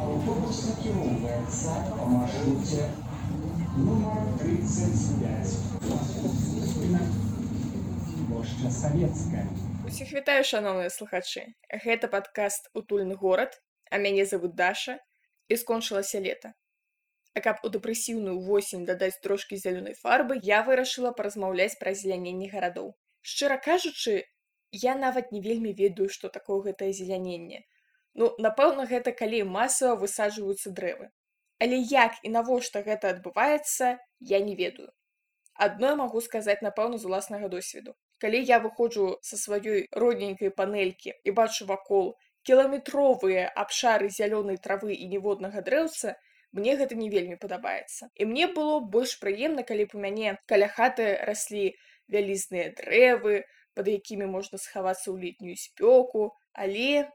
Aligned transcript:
Автобус 0.00 0.58
накіроўваецца 0.68 1.76
па 1.92 2.08
маршруце 2.10 2.88
нумар 3.76 4.18
35. 4.40 5.54
Плошча 8.28 8.72
Савецкая. 8.78 9.44
Усіх 9.88 10.12
вітаю 10.18 10.44
шаноўныя 10.50 10.90
слухачы. 10.96 11.46
Гэта 11.86 12.12
падкаст 12.12 12.68
утульны 12.82 13.16
горад, 13.24 13.56
а 13.88 14.02
мяне 14.04 14.28
зовут 14.28 14.52
Даша 14.60 14.98
і 15.48 15.56
скончылася 15.56 16.20
лета. 16.20 16.52
А 17.32 17.40
каб 17.40 17.64
у 17.64 17.72
дэпрэсіўную 17.72 18.36
восень 18.50 18.84
дадаць 18.84 19.20
трошкі 19.24 19.56
зялёнай 19.64 19.96
фарбы, 19.96 20.36
я 20.42 20.60
вырашыла 20.68 21.16
паразмаўляць 21.16 21.80
пра 21.80 21.96
зеляненне 21.96 22.52
гарадоў. 22.52 22.92
Шчыра 23.22 23.56
кажучы, 23.56 24.28
я 24.84 24.94
нават 24.94 25.32
не 25.32 25.40
вельмі 25.40 25.72
ведаю, 25.72 26.12
што 26.12 26.28
такое 26.28 26.60
гэтае 26.68 26.92
зеляненне. 26.92 27.64
Ну, 28.14 28.34
напэўна, 28.38 28.86
гэта 28.90 29.12
калі 29.12 29.42
масава 29.46 29.96
высаджваюцца 30.02 30.70
дрэвы. 30.70 31.10
Але 31.60 31.76
як 31.78 32.16
і 32.24 32.32
навошта 32.36 32.82
гэта 32.82 33.12
адбываецца, 33.14 33.98
я 34.20 34.40
не 34.40 34.56
ведаю. 34.56 34.90
Адно 35.54 35.94
магу 35.96 36.20
сказаць, 36.24 36.62
напэўна, 36.64 36.98
з 36.98 37.04
уласнага 37.04 37.48
досведу. 37.52 37.94
Калі 38.20 38.40
я 38.40 38.58
выходжу 38.64 39.18
са 39.20 39.36
сваёй 39.36 39.86
родненькай 39.92 40.50
панелькі 40.50 41.12
і 41.24 41.30
бачу 41.36 41.66
вакол 41.68 42.16
кіламетровыя 42.48 43.44
абшары 43.62 44.08
зялёнай 44.08 44.56
травы 44.56 44.96
і 44.96 45.08
ніводнага 45.12 45.60
дрэўца, 45.60 46.16
мне 46.52 46.74
гэта 46.80 46.96
не 46.96 47.08
вельмі 47.12 47.36
падабаецца. 47.36 48.08
І 48.14 48.24
мне 48.24 48.48
было 48.48 48.80
больш 48.80 49.16
прыемна, 49.20 49.62
калі 49.62 49.86
б 49.86 50.00
у 50.00 50.02
мяне 50.02 50.36
каля 50.50 50.68
хаты 50.68 51.12
раслі 51.28 51.76
вялізныя 52.08 52.72
дрэвы, 52.80 53.44
пад 53.76 53.88
якімі 53.88 54.26
можна 54.26 54.58
схавацца 54.58 55.12
ў 55.12 55.16
летнюю 55.28 55.56
спёку, 55.56 56.32
але 56.52 57.08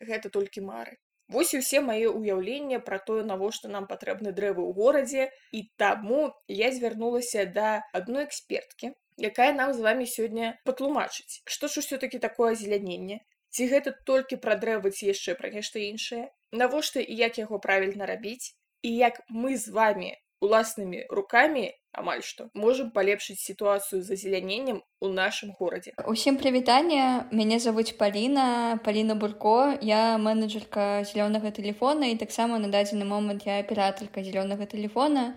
гэта 0.00 0.30
толькі 0.30 0.66
мары. 0.66 0.96
Вось 1.28 1.54
і 1.54 1.60
ўсе 1.62 1.80
мае 1.80 2.08
ўяўленне 2.12 2.78
пра 2.84 2.98
тое, 3.00 3.22
навошта 3.24 3.68
нам 3.72 3.86
патрэбны 3.88 4.32
дрэвы 4.36 4.60
ў 4.60 4.72
горадзе 4.76 5.30
і 5.56 5.60
таму 5.80 6.32
я 6.48 6.68
звярнулася 6.72 7.46
да 7.48 7.80
адной 7.96 8.28
эксперткі, 8.28 8.92
якая 9.16 9.52
нам 9.56 9.72
з 9.72 9.80
вами 9.80 10.04
сёння 10.04 10.60
патлумачыць, 10.68 11.40
што 11.44 11.68
ж 11.68 11.80
усё-такі 11.80 12.20
такое 12.20 12.52
азеляненне. 12.52 13.24
Ці 13.54 13.70
гэта 13.70 13.94
толькі 14.04 14.36
пра 14.44 14.58
дрэвы 14.60 14.90
ці 14.90 15.08
яшчэ 15.14 15.38
пра 15.40 15.48
нешта 15.54 15.80
іншае? 15.80 16.28
Навошта 16.52 17.00
і 17.00 17.14
як 17.16 17.38
яго 17.38 17.58
правільна 17.58 18.06
рабіць? 18.10 18.52
І 18.82 18.92
як 18.96 19.22
мы 19.30 19.56
з 19.56 19.72
вами 19.72 20.18
уласнымі 20.44 21.06
рукамі 21.08 21.72
амаль 21.94 22.22
што 22.26 22.48
можам 22.54 22.90
палепшыць 22.90 23.40
сітуацыю 23.40 24.02
з 24.02 24.18
азеляненнем 24.18 24.82
у 25.00 25.08
нашым 25.08 25.52
горадзе. 25.58 25.94
Усім 26.06 26.36
прывітанне, 26.36 27.26
мяне 27.30 27.58
завуць 27.58 27.96
Паліна, 27.98 28.78
Паліна 28.84 29.14
Бурко, 29.14 29.74
я 29.80 30.18
менеджерка 30.18 31.04
зялёнага 31.04 31.50
тэлефона 31.50 32.10
і 32.12 32.18
таксама 32.20 32.58
на 32.58 32.68
дадзены 32.68 33.04
момант 33.04 33.46
я 33.46 33.60
аператарка 33.60 34.24
зялёнага 34.24 34.66
тэлефона. 34.66 35.34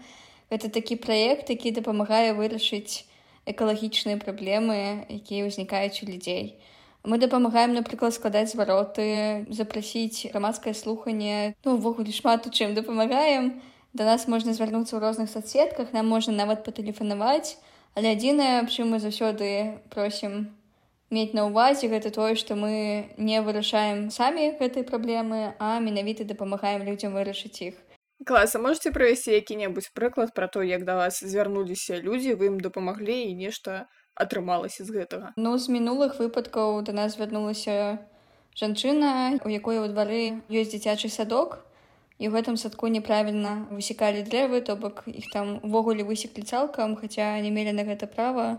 Гэта 0.49 0.71
такі 0.71 0.95
праект, 0.95 1.49
які 1.49 1.75
дапамагае 1.75 2.31
вырашыць 2.33 3.03
экалагічныя 3.47 4.19
праблемы, 4.19 5.07
якія 5.11 5.47
ўзнікаюць 5.47 6.03
у 6.03 6.11
людзей. 6.11 6.59
Мы 7.07 7.17
дапамагаем, 7.19 7.73
напрыклад, 7.73 8.13
складаць 8.13 8.51
звароты, 8.51 9.47
запрасіць 9.47 10.27
грамадскае 10.31 10.73
слуханне, 10.75 11.55
ну 11.63 11.75
увогуле 11.79 12.11
шмат 12.11 12.47
у 12.47 12.51
чым 12.51 12.75
дапамагаем. 12.75 13.61
Да 13.93 14.05
нас 14.05 14.27
можна 14.27 14.53
звярнуцца 14.53 14.97
ў 14.97 15.01
розных 15.01 15.29
соцсетках, 15.31 15.93
нам 15.93 16.07
можна 16.07 16.33
нават 16.33 16.63
патэлефанаваць, 16.67 17.57
але 17.95 18.13
адзінае, 18.13 18.67
чым 18.67 18.93
мы 18.93 18.99
заўсёды 18.99 19.79
просім 19.89 20.53
мець 21.09 21.33
на 21.33 21.47
ўвазе 21.47 21.87
гэта 21.87 22.11
тое, 22.11 22.35
што 22.35 22.55
мы 22.59 23.07
не 23.17 23.41
вырашаем 23.41 24.11
самі 24.11 24.59
гэтай 24.59 24.83
праблемы, 24.83 25.55
а 25.59 25.79
менавіта 25.79 26.27
дапамагаем 26.27 26.83
людзям 26.83 27.15
вырашыць 27.15 27.61
іх. 27.61 27.75
Класа 28.25 28.59
можете 28.59 28.91
правесці 28.91 29.31
які-небудзь 29.31 29.93
прыклад 29.93 30.33
пра 30.33 30.47
то, 30.47 30.63
як 30.63 30.83
да 30.85 30.95
вас 30.95 31.23
звярнуліся 31.23 32.01
людзі, 32.01 32.33
вы 32.33 32.51
ім 32.51 32.59
дапамаглі 32.59 33.29
і 33.29 33.35
нешта 33.37 33.87
атрымалася 34.17 34.83
з 34.83 34.89
гэтага. 34.89 35.31
Ну 35.37 35.57
з 35.57 35.69
мінулых 35.69 36.17
выпадкаў 36.17 36.81
да 36.81 36.97
нас 36.97 37.15
звярнулася 37.15 38.01
жанчына, 38.57 39.37
у 39.45 39.49
якой 39.53 39.77
у 39.77 39.87
двары 39.87 40.41
ёсць 40.49 40.73
дзіцячы 40.73 41.13
садок, 41.13 41.61
і 42.17 42.25
ў 42.25 42.31
гэтым 42.33 42.57
садку 42.57 42.89
неправільна 42.89 43.69
высекалі 43.69 44.25
дрэвы 44.25 44.61
то 44.65 44.75
бок 44.75 45.03
іх 45.05 45.29
там 45.33 45.57
увогуле 45.61 46.03
высеклі 46.07 46.41
цалкам 46.41 46.97
хаця 46.97 47.29
не 47.45 47.53
мелі 47.53 47.77
на 47.77 47.85
гэта 47.85 48.09
права 48.09 48.57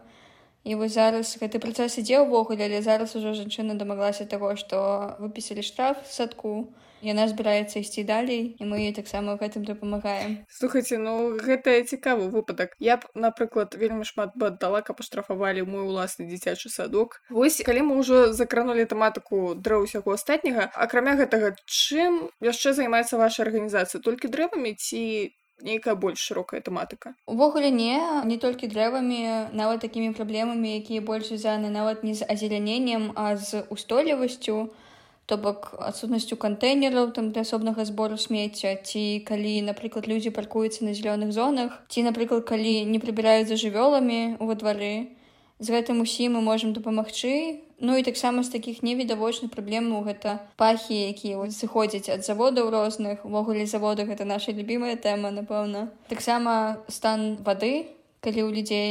і 0.65 0.75
вось 0.75 0.95
зараз 0.99 1.37
гэты 1.41 1.63
працэс 1.63 1.99
ідзе 2.03 2.25
ўвогуле 2.27 2.67
але 2.67 2.83
зараз 2.83 3.15
ужо 3.17 3.35
жанчына 3.39 3.79
дамаглася 3.79 4.27
таго 4.27 4.55
што 4.57 5.17
выпісалі 5.23 5.63
штраф 5.63 6.05
садку 6.07 6.75
яна 7.03 7.29
збіраецца 7.31 7.79
ісці 7.79 8.03
далей 8.03 8.59
і 8.59 8.65
мы 8.67 8.91
таксама 8.93 9.35
ў 9.35 9.43
гэтым 9.43 9.63
дапамагаем 9.65 10.43
слухайте 10.51 10.99
ну 10.99 11.39
гэта 11.39 11.83
цікавы 11.87 12.29
выпадак 12.35 12.75
я 12.83 12.99
б 12.99 13.07
напрыклад 13.15 13.75
вельмі 13.79 14.05
шмат 14.05 14.35
бы 14.35 14.51
аддала 14.51 14.83
каб 14.83 14.99
паштрафавалі 14.99 15.63
мой 15.63 15.87
уласны 15.87 16.27
дзіцячы 16.27 16.69
садок. 16.69 17.23
Вось 17.31 17.63
калі 17.63 17.87
мы 17.87 17.99
ўжо 18.03 18.33
закранули 18.35 18.85
тэматыку 18.85 19.55
дрэў 19.55 19.87
усяго 19.87 20.19
астатняга 20.19 20.67
акрамя 20.75 21.15
гэтага 21.15 21.55
чым 21.67 22.31
яшчэ 22.43 22.75
займаецца 22.75 23.21
ваша 23.21 23.47
арганізацыя 23.47 24.03
толькі 24.03 24.33
дрэвамі 24.35 24.75
ці 24.75 25.03
нейкая 25.63 25.95
больш 25.95 26.19
шырокая 26.19 26.61
тэматыка 26.61 27.15
увогуле 27.27 27.71
не 27.71 27.99
не 28.25 28.39
толькі 28.39 28.71
дрэвамі 28.73 29.21
нават 29.53 29.81
такімі 29.85 30.15
праблемамі 30.19 30.75
якія 30.79 31.01
больш 31.01 31.31
звязаны 31.31 31.71
нават 31.71 32.05
не 32.05 32.15
з 32.15 32.27
азеляненнем 32.29 33.13
а 33.15 33.37
з 33.37 33.65
устойлівасцю 33.71 34.71
то 35.29 35.37
бок 35.37 35.75
адсутнасцю 35.85 36.41
кантэйнераў 36.41 37.11
там 37.13 37.33
для 37.33 37.45
асобнага 37.45 37.85
збору 37.85 38.17
смецця 38.17 38.75
ці 38.81 39.21
калі 39.29 39.55
напрыклад 39.69 40.09
людзі 40.09 40.33
паркуюцца 40.33 40.89
на 40.89 40.97
зялёных 40.97 41.37
зонах 41.37 41.77
ці 41.89 42.07
напрыклад 42.09 42.49
калі 42.49 42.75
не 42.89 42.99
прыбіраюць 43.03 43.49
за 43.53 43.61
жывёламі 43.61 44.41
ува 44.41 44.57
двары 44.57 45.13
з 45.59 45.75
гэтым 45.75 46.01
усім 46.01 46.39
мы 46.39 46.41
можемм 46.49 46.73
дапамагчы 46.73 47.61
ну 47.81 47.97
і 47.97 48.03
таксама 48.03 48.43
з 48.43 48.49
такіх 48.55 48.83
невідавочных 48.83 49.51
праблемаў 49.51 50.03
гэта 50.09 50.39
пахі 50.57 50.99
якія 51.11 51.39
сыходзяць 51.51 52.11
ад 52.11 52.25
заводаў 52.27 52.71
розных. 52.71 53.25
Увогуле 53.25 53.67
завода 53.67 54.05
гэта 54.05 54.25
наша 54.25 54.53
любімая 54.53 54.97
тэма 54.97 55.31
напэўна. 55.31 55.89
Таксама 56.09 56.83
стан 56.89 57.39
вады. 57.43 57.95
Калі 58.19 58.43
ў 58.43 58.51
людзей 58.51 58.91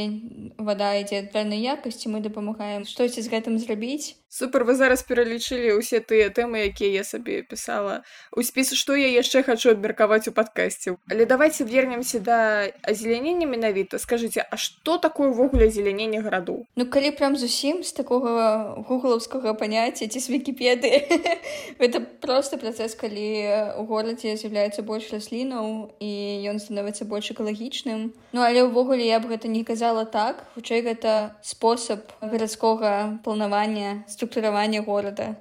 вада 0.56 0.96
ідзе 0.96 1.28
дрэннай 1.28 1.60
якасці 1.60 2.08
мы 2.08 2.24
дапамагаем 2.24 2.88
штосьці 2.88 3.20
з 3.20 3.28
гэтым 3.28 3.60
зрабіць 3.60 4.16
супер 4.28 4.64
вы 4.64 4.74
зараз 4.74 5.02
пералічылі 5.02 5.80
ўсе 5.80 6.00
тыя 6.04 6.28
тэмы 6.28 6.68
якія 6.68 7.00
я 7.00 7.04
сабе 7.04 7.42
пісала. 7.42 8.04
У 8.36 8.44
спіс 8.44 8.76
што 8.76 8.94
я 8.94 9.08
яшчэ 9.08 9.42
хачу 9.42 9.72
абмеркаваць 9.72 10.28
у 10.28 10.32
падкасці 10.32 11.00
але 11.10 11.24
давайте 11.24 11.64
вернемся 11.64 12.20
да 12.20 12.68
азелянення 12.82 13.46
менавіта. 13.46 13.98
Скажитеце 13.98 14.44
А 14.50 14.56
что 14.56 14.98
такое 14.98 15.32
ўвогуле 15.32 15.68
азелянення 15.68 16.20
гараду 16.20 16.66
Ну 16.76 16.86
калі 16.86 17.10
прям 17.10 17.36
зусім 17.36 17.82
з 17.82 17.92
такога 17.92 18.76
гуглаўскага 18.88 19.54
паняцця 19.54 20.08
ці 20.08 20.20
з 20.20 20.28
вкіпеды 20.28 20.92
это 21.78 22.00
просто 22.00 22.58
працэс 22.58 22.94
калі 22.94 23.80
у 23.80 23.84
горадзе 23.88 24.36
з'яўляецца 24.36 24.82
больш 24.82 25.08
раслінаў 25.12 25.96
і 26.00 26.12
ён 26.52 26.60
становіцца 26.60 27.08
больш 27.08 27.32
экалагічным. 27.32 28.12
Ну 28.32 28.40
але 28.44 28.68
ўвогуле 28.68 29.08
я 29.08 29.20
б 29.20 29.32
гэта 29.32 29.48
не 29.48 29.64
казала 29.64 30.04
так. 30.04 30.44
Хутчэй 30.54 30.84
гэта 30.84 31.36
спосаб 31.40 32.12
гарадскога 32.20 33.20
планавання 33.24 34.04
з 34.08 34.17
структуравання 34.18 34.80
горада. 34.80 35.36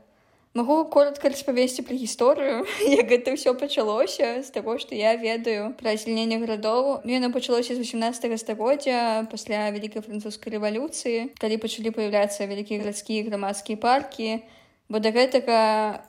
Магу 0.53 0.85
коротко 0.85 1.29
распавесці 1.29 1.81
пра 1.81 1.95
гісторыю, 1.97 2.65
як 3.01 3.09
гэта 3.09 3.33
ўсё 3.33 3.57
пачалося 3.57 4.45
з 4.45 4.53
таго, 4.53 4.77
што 4.77 4.93
я 4.93 5.17
ведаю 5.17 5.73
пра 5.81 5.97
азеленне 5.97 6.37
гарадоў. 6.37 7.01
Яно 7.09 7.33
пачалося 7.33 7.73
з 7.73 7.81
18 7.81 8.37
стагоддзя 8.37 9.25
пасля 9.33 9.73
вялікай 9.73 10.05
французскай 10.05 10.53
рэвалюцыі, 10.53 11.33
калі 11.41 11.57
пачалі 11.57 11.89
паяўляцца 11.97 12.45
вялікія 12.45 12.85
гарадскія 12.85 13.25
грамадскія 13.25 13.81
паркі. 13.81 14.45
Бо 14.89 15.01
да 15.01 15.09
гэтага 15.09 15.57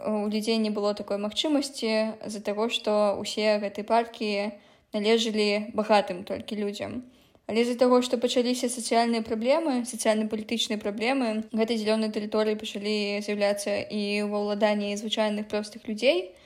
у 0.04 0.28
людзей 0.28 0.60
не 0.60 0.68
было 0.68 0.92
такой 0.92 1.16
магчымасці 1.16 2.20
з-за 2.20 2.40
таго, 2.44 2.68
што 2.68 3.16
ўсе 3.16 3.56
гэтыя 3.64 3.84
паркі 3.84 4.52
належалі 4.92 5.72
багатым 5.72 6.24
толькі 6.24 6.60
людзям. 6.60 7.00
Але 7.48 7.64
з-за 7.64 7.78
таго, 7.80 8.02
што 8.04 8.18
пачаліся 8.20 8.68
сацыяльныя 8.68 9.24
праблемы, 9.24 9.80
сацыяльна-палітычныя 9.88 10.76
праблемы, 10.82 11.48
гэтай 11.56 11.80
зялёнай 11.80 12.12
тэрыторыі 12.12 12.60
пачалі 12.60 13.24
з'яўляцца 13.24 13.72
і 13.88 14.28
ва 14.28 14.42
ўладанні 14.44 14.92
звычайных 15.00 15.48
простых 15.48 15.88
людзей. 15.88 16.36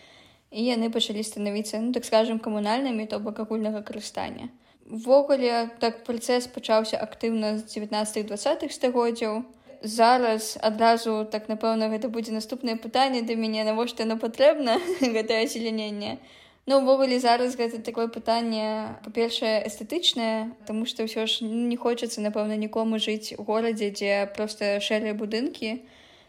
І 0.55 0.63
яны 0.63 0.95
пачалі 0.95 1.27
станавіцца 1.27 1.81
ну, 1.83 1.91
так 1.91 2.07
скажем 2.07 2.39
камунальнымі 2.39 3.09
то 3.11 3.19
бок 3.19 3.43
агульнага 3.43 3.83
карыстання. 3.83 4.47
Увогуле 4.87 5.75
так 5.83 6.05
працэс 6.07 6.47
пачаўся 6.47 7.03
актыўна 7.03 7.59
з 7.59 7.67
19-20х 7.67 8.71
стагоддзяў. 8.71 9.43
Зараз 9.83 10.55
адразу 10.63 11.27
так 11.27 11.51
напэўна 11.51 11.91
гэта 11.91 12.15
будзе 12.15 12.31
наступнае 12.31 12.79
пытанне 12.79 13.27
да 13.27 13.35
мяне 13.35 13.67
навошта 13.67 14.07
яно 14.07 14.23
патрэбна 14.23 14.79
гэтае 15.19 15.51
азеляненне. 15.51 16.23
Ну 16.67 16.79
увогуле 16.79 17.19
зараз 17.19 17.57
гэта 17.59 17.83
такое 17.83 18.07
пытанне 18.07 18.95
па-першае 19.05 19.67
эстэтычнае, 19.67 20.55
Таму 20.67 20.87
што 20.87 21.09
ўсё 21.09 21.27
ж 21.27 21.43
не 21.43 21.77
хочацца 21.77 22.23
напэўна 22.23 22.55
нікому 22.55 23.03
жыць 23.03 23.35
у 23.39 23.43
горадзе, 23.43 23.91
дзе 23.91 24.31
проста 24.37 24.79
шэрыя 24.79 25.15
будынкі. 25.15 25.83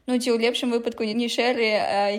ну 0.06 0.20
ці 0.20 0.36
ў 0.36 0.38
лепшым 0.44 0.76
выпадку 0.76 1.08
не 1.08 1.30
шэры 1.32 1.64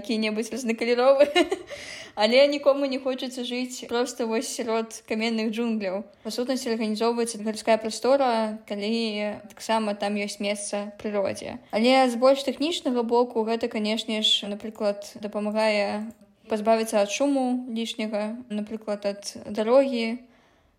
які-небудзь 0.01 0.49
разнакаляровы 0.55 1.29
але 2.23 2.47
нікому 2.49 2.89
не 2.89 2.99
хочацца 2.99 3.45
жыць 3.45 3.85
просто 3.89 4.27
вось 4.27 4.49
сярод 4.49 5.05
каменных 5.05 5.53
джунгляў 5.53 6.01
па 6.25 6.33
сутнасці 6.33 6.73
арганізоўваецца 6.73 7.45
гарадская 7.45 7.77
прастора 7.77 8.57
калі 8.65 9.37
таксама 9.53 9.93
там 10.01 10.17
ёсць 10.17 10.41
месца 10.41 10.97
прыродзе 10.97 11.61
але 11.77 12.09
з 12.09 12.17
больш 12.17 12.49
тэхнічнага 12.49 13.05
боку 13.05 13.45
гэта 13.45 13.69
канешне 13.69 14.25
ж 14.25 14.49
напрыклад 14.49 15.05
дапамагае 15.21 16.09
пазбавіцца 16.49 17.01
ад 17.03 17.11
шуму 17.11 17.67
лішняга 17.73 18.37
напрыклад 18.51 19.07
ад 19.11 19.35
дарогі 19.47 20.07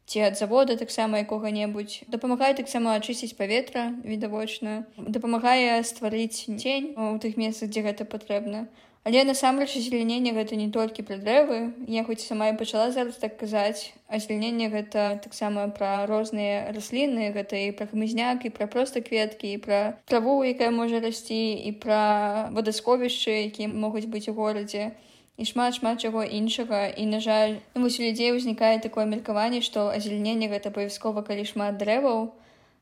ці 0.06 0.22
ад 0.22 0.38
завода 0.38 0.78
таксама 0.78 1.20
якога-небудзь. 1.26 2.06
Дапамагае 2.08 2.54
таксама 2.54 2.94
ачысціць 2.94 3.38
паветра 3.38 3.90
відавочна. 4.06 4.86
Дапамагае 4.98 5.82
стварыць 5.82 6.46
дзень 6.46 6.94
у 6.94 7.18
тых 7.18 7.38
месцах 7.42 7.74
дзе 7.74 7.82
гэта 7.82 8.06
патрэбна. 8.06 8.68
Але 9.06 9.22
насамрэч 9.26 9.78
азеляненне 9.78 10.34
гэта 10.34 10.58
не 10.58 10.70
толькі 10.74 11.06
пра 11.06 11.18
дрэвы. 11.22 11.58
Я 11.90 12.06
хоць 12.06 12.22
сама 12.26 12.50
і 12.50 12.58
пачала 12.58 12.90
зараз 12.94 13.18
так 13.22 13.38
казаць 13.38 13.94
азеляненне 14.10 14.70
гэта 14.70 15.18
таксама 15.26 15.66
пра 15.74 16.06
розныя 16.10 16.70
расліны 16.74 17.30
гэта 17.34 17.58
і 17.66 17.74
пра 17.74 17.90
хмызняк 17.90 18.46
і 18.46 18.54
пра 18.54 18.70
проста 18.70 19.02
кветкі 19.06 19.54
і 19.54 19.62
пра 19.66 19.82
траву 20.06 20.42
якая 20.46 20.70
можа 20.70 21.02
расці 21.02 21.54
і 21.66 21.74
пра 21.82 22.50
вадасховішчы 22.54 23.46
якія 23.50 23.70
могуць 23.70 24.10
быць 24.10 24.30
у 24.30 24.38
горадзе. 24.38 24.94
і 24.94 25.15
шмат 25.44 25.76
шмат 25.76 26.00
чаго 26.00 26.24
іншага 26.24 26.88
і 26.88 27.06
на 27.12 27.20
жаль 27.20 27.60
вось 27.76 28.00
у 28.00 28.04
людзей 28.04 28.32
узнікае 28.32 28.80
такое 28.80 29.04
меркаванне 29.04 29.60
што 29.60 29.92
азелененне 29.92 30.48
гэта 30.48 30.72
абавязкова 30.72 31.28
калі 31.28 31.44
шмат 31.44 31.76
дрэваў 31.78 32.32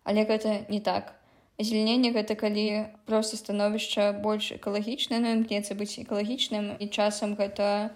але 0.04 0.26
гэта 0.30 0.66
не 0.70 0.80
так. 0.80 1.16
Азелененне 1.58 2.12
гэта 2.14 2.36
калі 2.38 2.94
проста 3.10 3.38
становішча 3.38 4.14
больш 4.22 4.52
экалагічна 4.54 5.18
ну 5.18 5.34
імкнецца 5.34 5.74
быць 5.74 5.98
экалагічным 5.98 6.78
і 6.78 6.86
часам 6.94 7.34
гэта 7.34 7.90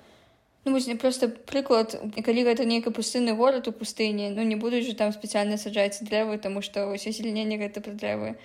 ну 0.66 0.74
вось 0.74 0.90
просто 0.98 1.30
прыклад 1.30 1.94
калі 2.26 2.50
гэта 2.50 2.66
нейкі 2.66 2.90
пустынны 2.90 3.38
горад 3.38 3.68
у 3.70 3.72
пустыні 3.72 4.34
ну 4.34 4.42
не 4.42 4.58
будуць 4.58 4.86
жа 4.90 4.98
там 4.98 5.14
спецыяльна 5.14 5.58
саджаць 5.62 6.02
дрэвы 6.02 6.38
таму 6.42 6.66
што 6.66 6.90
вось 6.90 7.06
азелененне 7.06 7.58
гэта 7.62 7.82
пра 7.82 7.94
дрэвы 7.94 8.38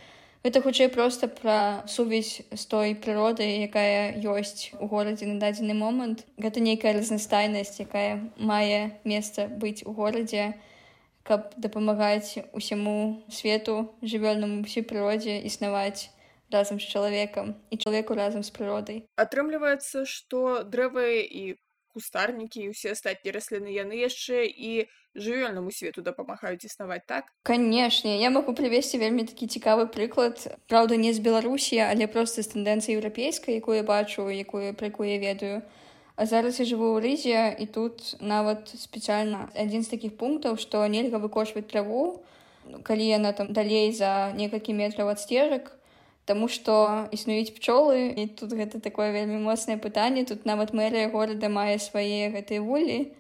Гэта 0.43 0.59
хутчэй 0.59 0.89
проста 0.91 1.29
пра 1.31 1.87
сувязь 1.87 2.43
з 2.51 2.63
той 2.67 2.97
прыродай, 2.99 3.63
якая 3.63 4.19
ёсць 4.27 4.75
у 4.83 4.91
горадзе 4.91 5.31
на 5.31 5.39
дадзены 5.39 5.71
момант. 5.79 6.27
Гэта 6.35 6.59
нейкая 6.59 6.99
разнастайнасць, 6.99 7.79
якая 7.79 8.19
мае 8.43 8.99
месца 9.07 9.47
быць 9.47 9.87
у 9.87 9.95
горадзе, 9.95 10.59
каб 11.23 11.55
дапамагаць 11.55 12.43
усяму 12.59 13.23
свету 13.31 13.95
жывёльнаму 14.03 14.67
ўсёй 14.67 14.83
прыродзе 14.83 15.39
існаваць 15.47 16.11
разам 16.51 16.83
з 16.83 16.91
чалавекам 16.91 17.55
і 17.71 17.79
чалавеку 17.79 18.19
разам 18.19 18.43
з 18.43 18.51
прыродай. 18.51 19.07
Атрымліваецца, 19.15 20.03
што 20.11 20.67
дрэвы 20.67 21.23
і 21.23 21.45
кустарнікі 21.95 22.65
і 22.65 22.73
ўсе 22.73 22.97
астатнія 22.97 23.37
расліны 23.37 23.71
яны 23.73 24.01
яшчэ 24.01 24.49
і 24.49 24.89
жывёльнаму 25.13 25.71
свету 25.71 26.03
дапамагаюць 26.03 26.65
існаваць 26.65 27.05
так? 27.07 27.29
Канешне 27.45 28.17
я 28.21 28.33
могу 28.33 28.57
прывесці 28.57 28.99
вельмі 28.99 29.29
такі 29.29 29.47
цікавы 29.47 29.87
прыклад 29.93 30.41
Праўда 30.73 30.97
не 30.97 31.13
з 31.13 31.21
беларусі 31.21 31.85
але 31.85 32.09
проста 32.09 32.43
з 32.43 32.57
тэндэнцыі 32.57 32.97
еўрапейскай 32.97 33.61
якую 33.61 33.85
бачу 33.85 34.29
якую 34.33 34.73
пра 34.75 34.89
якую 34.89 35.09
я 35.13 35.19
ведаю. 35.21 35.63
А 36.17 36.27
зараз 36.27 36.61
я 36.61 36.65
жыву 36.69 36.97
ў 36.97 37.05
рызе 37.05 37.41
і 37.57 37.67
тут 37.67 38.17
нават 38.21 38.73
спецыяльна 38.73 39.49
адзін 39.57 39.85
з 39.85 39.93
такіх 39.93 40.17
пунктаў 40.17 40.57
што 40.61 40.85
нельга 40.89 41.21
выкошваць 41.21 41.69
траву 41.69 42.25
калі 42.85 43.05
яна 43.05 43.33
там 43.33 43.53
далей 43.53 43.93
за 43.93 44.33
некалькі 44.37 44.77
метраў 44.77 45.13
ад 45.13 45.21
сцежак 45.21 45.73
Таму 46.25 46.47
што 46.47 47.09
існуюць 47.11 47.55
пчолы 47.57 48.15
і 48.15 48.27
тут 48.39 48.55
гэта 48.55 48.79
такое 48.79 49.11
вельмі 49.11 49.43
моцнае 49.43 49.77
пытанне. 49.77 50.23
Тут 50.25 50.47
нават 50.47 50.71
мэрыя 50.71 51.11
горада 51.11 51.51
мае 51.51 51.79
свае 51.83 52.31
гэтыя 52.31 52.63
вулі. 52.63 53.11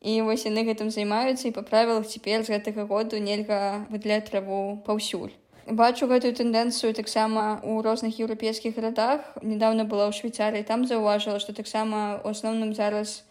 І 0.00 0.20
вось 0.24 0.44
яны 0.48 0.64
гэтым 0.64 0.88
займаюцца 0.92 1.48
і 1.48 1.54
па 1.56 1.64
правілах 1.64 2.08
цяпер 2.08 2.44
з 2.44 2.56
гэтага 2.56 2.88
году 2.88 3.20
нельга 3.20 3.84
выдляць 3.92 4.24
траву 4.28 4.80
паўсюль. 4.86 5.32
Бачу 5.64 6.08
гэтую 6.08 6.32
тэндэнцыю 6.36 6.92
таксама 6.92 7.60
у 7.64 7.80
розных 7.80 8.20
еўрапейскіх 8.20 8.76
гарадах. 8.76 9.20
Недавно 9.40 9.84
была 9.84 10.08
ў 10.08 10.16
швейцарыі 10.16 10.64
там 10.64 10.84
заўважыла 10.84 11.40
што 11.40 11.56
таксама 11.56 12.20
у 12.24 12.32
асноўным 12.32 12.76
зараз 12.76 13.24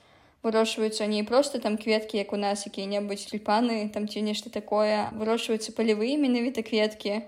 вырошчваюцца 0.44 1.06
не 1.08 1.24
проста 1.24 1.60
там 1.60 1.78
кветкі 1.78 2.18
як 2.18 2.34
у 2.34 2.38
нас 2.38 2.66
якія-небудзь 2.68 3.30
тюльпаны 3.32 3.90
там 3.94 4.10
ці 4.10 4.22
нешта 4.22 4.50
такое 4.50 5.10
вырошчваюцца 5.16 5.72
палявыя 5.78 6.18
менавіта 6.20 6.66
кветкі 6.68 7.24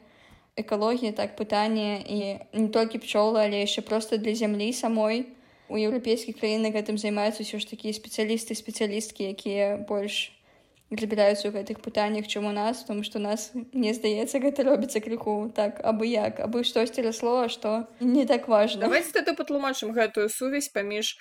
экалогія 0.55 1.11
так 1.11 1.35
пытанне 1.35 1.99
і 1.99 2.19
не 2.55 2.69
толькі 2.71 3.03
пчолы 3.03 3.43
але 3.43 3.63
яшчэ 3.63 3.81
проста 3.81 4.17
для 4.17 4.33
зямлі 4.33 4.71
самой. 4.73 5.27
У 5.67 5.81
еўрапейскіх 5.81 6.37
краінах 6.37 6.77
гэтым 6.77 6.97
займаюцца 7.01 7.41
ўсё 7.41 7.57
ж 7.57 7.65
такія 7.65 7.91
спецыялісты 7.91 8.53
спецыялісткі 8.53 9.33
якія 9.33 9.81
больш 9.89 10.35
разбіраюцца 10.93 11.49
ў 11.49 11.57
гэтых 11.57 11.81
пытаннях 11.81 12.29
чым 12.29 12.45
у 12.45 12.53
нас 12.53 12.85
тому 12.85 13.01
што 13.01 13.17
нас 13.17 13.49
мне 13.73 13.93
здаецца 13.97 14.37
гэта 14.37 14.63
робіцца 14.69 15.01
крыху 15.01 15.49
так 15.49 15.81
абы 15.81 16.05
як 16.05 16.39
абы 16.39 16.61
штосьці 16.61 17.01
расло 17.01 17.49
што 17.49 17.89
не 17.99 18.25
так 18.29 18.47
важна 18.47 18.85
давайте 18.85 19.09
тады 19.17 19.33
патлумачым 19.33 19.97
гэтую 19.97 20.29
сувязь 20.29 20.69
паміж 20.69 21.17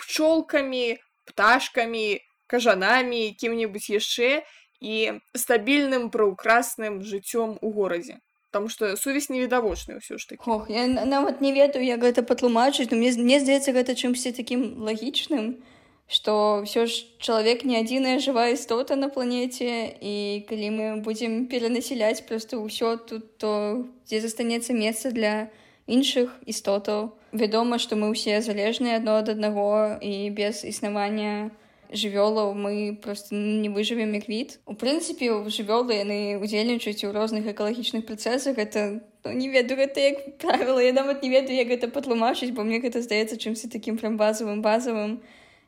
пчолкамі 0.00 0.96
пташкамі 1.28 2.24
кажанамі 2.48 3.36
кім-небудзь 3.36 3.92
яшчэ 3.92 4.42
і 4.80 5.20
стабільным 5.36 6.08
праўкрасным 6.08 7.04
жыццём 7.04 7.60
у 7.60 7.76
горадзе 7.76 8.24
потому 8.54 8.68
что 8.68 8.96
сувязь 8.96 9.30
невідавочная 9.30 9.98
ўсё 9.98 10.14
ж 10.14 10.30
таки. 10.30 10.46
Ох, 10.46 10.70
я 10.70 10.86
нават 10.86 11.40
не 11.42 11.50
ведаю 11.50 11.82
як 11.82 11.98
гэта 12.06 12.22
патлумачыць 12.22 12.94
мне 12.94 13.10
мне 13.18 13.42
здаецца 13.42 13.74
гэта 13.74 13.98
чымсьці 13.98 14.30
такім 14.30 14.78
лагічным 14.78 15.58
што 16.06 16.62
ўсё 16.62 16.86
ж 16.86 17.02
чалавек 17.18 17.66
не 17.66 17.82
адзіная 17.82 18.22
жывая 18.22 18.54
істота 18.54 18.94
на 18.94 19.10
планеце 19.10 19.90
і 19.98 20.46
калі 20.46 20.68
мы 20.70 20.86
будзем 21.02 21.50
перанасяляць 21.50 22.22
просто 22.22 22.62
ўсё 22.62 22.94
тут 22.94 23.42
то 23.42 23.82
дзе 24.06 24.22
застанецца 24.22 24.70
месца 24.70 25.10
для 25.10 25.50
іншых 25.90 26.30
істотаў 26.46 27.10
вядома 27.34 27.82
што 27.82 27.98
мы 27.98 28.14
ўсе 28.14 28.38
залежныя 28.38 29.02
адно 29.02 29.18
ад 29.18 29.34
аднаго 29.34 29.98
і 29.98 30.30
без 30.30 30.62
існавання 30.62 31.50
жывёлаў 31.94 32.54
мы 32.54 32.98
просто 33.00 33.34
не 33.34 33.68
выжывем 33.68 34.14
як 34.14 34.28
від 34.28 34.58
у 34.66 34.74
прынцыпе 34.74 35.30
жывёлы 35.46 35.94
яны 35.94 36.18
удзельнічаюць 36.42 37.04
у 37.06 37.12
розных 37.12 37.46
экалагічных 37.46 38.04
працэсах. 38.06 38.58
Это 38.58 39.00
ну, 39.24 39.32
не 39.32 39.48
ведаю 39.48 39.78
гэта 39.78 40.00
як 40.00 40.38
правіла. 40.38 40.82
Я 40.82 40.92
нават 40.92 41.22
не 41.22 41.30
ведаю 41.30 41.56
як 41.56 41.68
гэта 41.68 41.88
патлумачыць 41.88 42.50
бо 42.50 42.64
мне 42.64 42.80
гэта 42.82 43.00
здаецца 43.00 43.38
чымсьці 43.38 43.70
такім 43.70 43.96
прям 43.96 44.16
базавым 44.16 44.60
базавым 44.62 45.22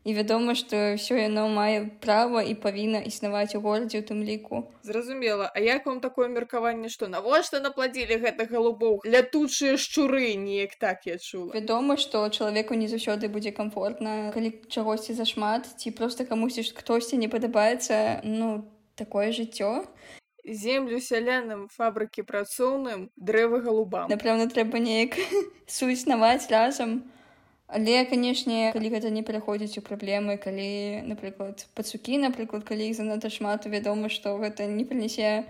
і 0.06 0.14
вядома 0.14 0.55
што 0.55 0.94
ўсё 0.94 1.19
яно 1.19 1.48
мае 1.51 1.98
права 1.98 2.39
і 2.46 2.55
павінна 2.55 3.03
існаваць 3.03 3.58
у 3.58 3.60
горадзе 3.60 3.98
у 3.98 4.05
тым 4.06 4.22
ліку. 4.22 4.70
Зразумела. 4.86 5.51
А 5.51 5.58
як 5.58 5.86
вам 5.86 5.98
такое 6.01 6.29
меркаванне 6.31 6.89
што 6.89 7.10
навошта 7.10 7.58
напладзілі 7.58 8.22
гэта 8.22 8.46
галубоў 8.46 9.03
лятучыя 9.03 9.75
шчуры 9.75 10.39
неяк 10.39 10.79
так 10.79 11.10
я 11.10 11.19
чула? 11.19 11.51
Вядома 11.58 11.98
што 11.98 12.22
чалавеку 12.31 12.79
не 12.79 12.86
заўсёды 12.86 13.27
будзе 13.27 13.51
комфортна 13.51 14.31
калі 14.31 14.55
чагосьці 14.70 15.19
зашмат 15.19 15.67
ці 15.75 15.91
проста 15.91 16.22
камусьці 16.22 16.63
хтосьці 16.70 17.19
не 17.19 17.27
падабаецца 17.27 18.22
ну 18.22 18.63
такое 18.94 19.34
жыццё. 19.34 19.91
Землю 20.46 21.03
сялянам 21.03 21.67
фабрыкі 21.67 22.22
працоўным 22.22 23.10
дрэвы 23.19 23.58
галубам. 23.67 24.06
Напэўна 24.06 24.46
трэба 24.46 24.79
неяк 24.79 25.19
суіснаваць 25.67 26.46
разам 26.46 27.03
Але 27.67 28.05
канешне 28.06 28.70
калі 28.73 28.91
гэта 28.94 29.11
не 29.11 29.23
пераходзіць 29.27 29.79
у 29.79 29.85
праблемы 29.87 30.39
калі 30.39 31.03
напрыклад 31.11 31.67
пацукі 31.75 32.19
напрыклад 32.23 32.63
калі 32.63 32.91
іх 32.91 32.99
занадта 32.99 33.31
шмат 33.31 33.67
вядома 33.67 34.08
што 34.08 34.39
гэта 34.39 34.70
не 34.70 34.85
прынясе 34.87 35.46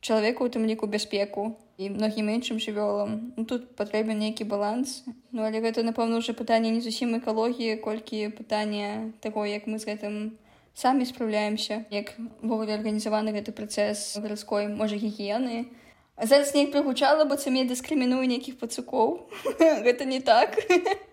чалавеку 0.00 0.46
у 0.46 0.52
тым 0.54 0.66
ліку 0.70 0.86
бяспеку 0.86 1.56
і 1.78 1.90
многім 1.94 2.30
іншым 2.30 2.58
жывёлам. 2.58 3.34
Ну, 3.36 3.44
тут 3.44 3.74
патрэбен 3.78 4.18
нейкі 4.18 4.44
баланс. 4.44 5.02
Ну 5.30 5.46
але 5.46 5.62
гэта 5.62 5.82
напэўна 5.86 6.18
ўжо 6.18 6.34
пытанне 6.34 6.70
не 6.74 6.82
зусім 6.82 7.14
экалогіі 7.18 7.78
колькі 7.82 8.34
пытання 8.34 9.14
таго 9.22 9.46
як 9.46 9.66
мы 9.66 9.78
з 9.78 9.86
гэтым 9.90 10.14
самі 10.74 11.06
спраўляемся 11.06 11.86
яквогуле 11.90 12.74
арганізаваны 12.78 13.34
гэты 13.34 13.54
працэс 13.54 14.18
гарадской 14.18 14.66
можа 14.70 14.98
гігіены. 14.98 15.70
Зараз 16.18 16.54
неяк 16.54 16.74
прыгучала 16.74 17.26
быццам 17.26 17.54
я 17.54 17.66
дыскрыміную 17.66 18.26
нейкіх 18.26 18.58
пацукоў. 18.58 19.30
Гэта 19.86 20.02
не 20.04 20.18
так. 20.18 20.58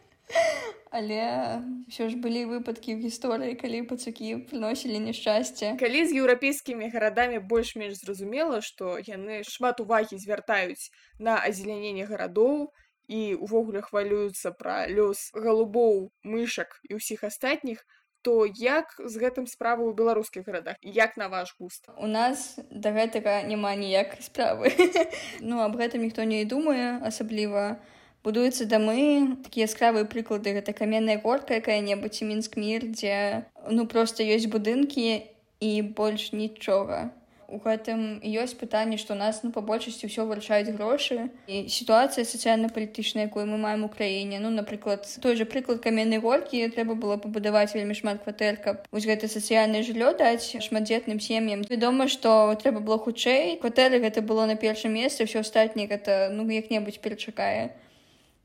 Але 0.96 1.60
ўсё 1.92 2.08
ж 2.08 2.16
былі 2.16 2.48
выпадкі 2.50 2.96
ў 2.96 3.04
гісторыі, 3.04 3.58
калі 3.60 3.84
пацукі 3.90 4.48
прыносілі 4.48 5.02
няшчасце. 5.04 5.76
Калі 5.82 6.06
з 6.08 6.16
еўрапейскімі 6.24 6.88
гарадамі 6.94 7.44
больш-менш 7.44 8.00
зразумела, 8.00 8.62
што 8.64 8.96
яны 9.04 9.44
шмат 9.44 9.84
увагі 9.84 10.16
звяртаюць 10.16 10.90
на 11.20 11.36
азеляненне 11.44 12.08
гарадоў 12.08 12.72
і 13.12 13.22
ўвогуле 13.38 13.84
хвалююцца 13.86 14.56
пра 14.56 14.88
лёс 14.88 15.30
галубоў, 15.36 16.10
мышак 16.24 16.80
і 16.90 16.98
ўсіх 16.98 17.28
астатніх, 17.28 17.84
то 18.26 18.48
як 18.48 18.96
з 18.98 19.22
гэтым 19.22 19.46
справа 19.46 19.86
ў 19.86 19.94
беларускіх 19.94 20.50
гарадах? 20.50 20.82
Як 20.82 21.14
на 21.14 21.30
ваш 21.30 21.54
густ? 21.60 21.86
У 22.02 22.10
нас 22.10 22.58
да 22.72 22.90
гэтага 22.90 23.46
няма 23.46 23.76
ніякай 23.78 24.26
справы. 24.26 24.74
Ну 25.46 25.62
аб 25.62 25.78
гэтым 25.78 26.02
ніхто 26.02 26.26
не 26.26 26.42
думае 26.50 26.98
асабліва 27.06 27.84
будуюцца 28.26 28.66
дамы 28.66 29.38
такія 29.46 29.70
яскравыя 29.70 30.10
прыклады 30.10 30.58
гэта 30.58 30.74
каменная 30.74 31.22
горка 31.22 31.62
якая-небудзь 31.62 32.26
мінск 32.26 32.58
мір 32.58 32.90
дзе 32.90 33.46
ну 33.70 33.86
просто 33.86 34.26
ёсць 34.26 34.50
будынкі 34.50 35.22
і 35.62 35.72
больш 35.98 36.34
нічога. 36.34 37.14
У 37.46 37.60
гэтым 37.62 38.26
ёсць 38.26 38.58
пытанне 38.58 38.98
што 38.98 39.14
нас 39.14 39.44
ну 39.46 39.52
па 39.54 39.62
большасці 39.62 40.10
ўсё 40.10 40.26
вырашаюць 40.26 40.74
грошы. 40.74 41.30
І 41.46 41.70
сітуацыя 41.70 42.26
сацыяльна-палітычная 42.26 43.30
якую 43.30 43.46
мы 43.46 43.62
маем 43.62 43.86
у 43.86 43.90
краіне. 43.94 44.42
Ну 44.42 44.50
напрыклад 44.50 45.06
той 45.22 45.38
же 45.38 45.46
прыклад 45.46 45.86
каменнай 45.86 46.18
голькі 46.18 46.66
трэба 46.74 46.98
было 46.98 47.22
пабудаваць 47.22 47.78
вельмі 47.78 47.94
шмат 47.94 48.26
кватэр 48.26 48.58
каб 48.58 48.90
вось 48.90 49.06
гэта 49.06 49.30
сацыяльнае 49.30 49.86
жыллё 49.86 50.18
даць 50.18 50.58
шматдзетным 50.58 51.22
сем'ям. 51.22 51.62
Вядома 51.70 52.10
што 52.10 52.58
трэба 52.58 52.82
было 52.82 52.98
хутчэй. 52.98 53.62
Кватэры 53.62 54.02
гэта 54.02 54.26
было 54.26 54.50
на 54.50 54.58
першым 54.58 54.98
месцы 54.98 55.30
ўсё 55.30 55.46
астатняе 55.46 55.86
гэта 55.86 56.34
ну 56.34 56.50
як-небудзь 56.50 56.98
перачакае 56.98 57.85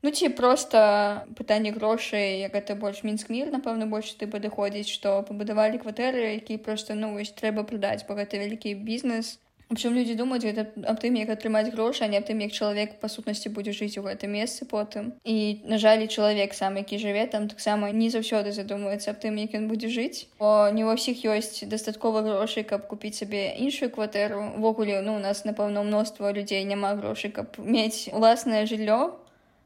Ну 0.03 0.09
ці 0.09 0.29
проста 0.33 1.25
пытанне 1.37 1.71
грошай 1.71 2.41
як 2.41 2.57
гэта 2.57 2.73
больш 2.73 3.03
мінск 3.05 3.29
мір 3.29 3.53
напэўна 3.53 3.85
больш 3.85 4.09
ты 4.17 4.25
падыходзіць 4.25 4.89
што 4.89 5.21
пабудавалі 5.27 5.77
кватэры 5.83 6.41
які 6.41 6.57
проста 6.57 6.97
ну 6.97 7.13
вось 7.13 7.29
трэба 7.37 7.63
прадаць 7.69 8.01
бо 8.09 8.17
гэта 8.17 8.41
вялікі 8.41 8.73
бізнес 8.81 9.37
чым 9.77 9.93
людзі 9.93 10.17
думаюць 10.17 10.41
гэта 10.41 10.65
аб 10.89 10.97
тым 11.05 11.21
як 11.21 11.29
атрымаць 11.29 11.69
грошы 11.69 12.01
а 12.03 12.09
не 12.09 12.17
аб 12.17 12.25
тым 12.25 12.41
як 12.41 12.49
чалавек 12.49 12.97
па 12.97 13.13
сутнасці 13.13 13.53
будзе 13.53 13.77
жыць 13.77 14.01
у 14.01 14.03
гэтым 14.09 14.33
месцы 14.33 14.65
потым 14.65 15.13
і 15.23 15.61
на 15.69 15.77
жаль 15.77 16.07
чалавек 16.09 16.57
сам 16.57 16.81
які 16.81 16.97
жыве 16.97 17.29
там 17.29 17.47
таксама 17.47 17.93
не 17.93 18.09
заўсёды 18.09 18.57
задумваецца 18.57 19.13
аб 19.13 19.21
тым 19.21 19.37
як 19.37 19.53
ён 19.53 19.69
будзе 19.69 19.93
жыць 19.93 20.27
бо 20.41 20.73
не 20.73 20.81
ва 20.81 20.97
ўсіх 20.97 21.21
ёсць 21.29 21.61
дастаткова 21.61 22.25
грошай 22.25 22.65
каб 22.65 22.89
купіць 22.89 23.21
сабе 23.21 23.53
іншую 23.53 23.93
кватэру 23.93 24.57
увогуле 24.57 25.01
ну 25.05 25.15
у 25.15 25.21
нас 25.21 25.45
напэўна 25.45 25.85
мноства 25.85 26.33
людзей 26.33 26.65
няма 26.65 26.97
грошай 26.97 27.29
каб 27.29 27.61
мець 27.61 28.09
уласнае 28.09 28.65
жыллё 28.65 29.21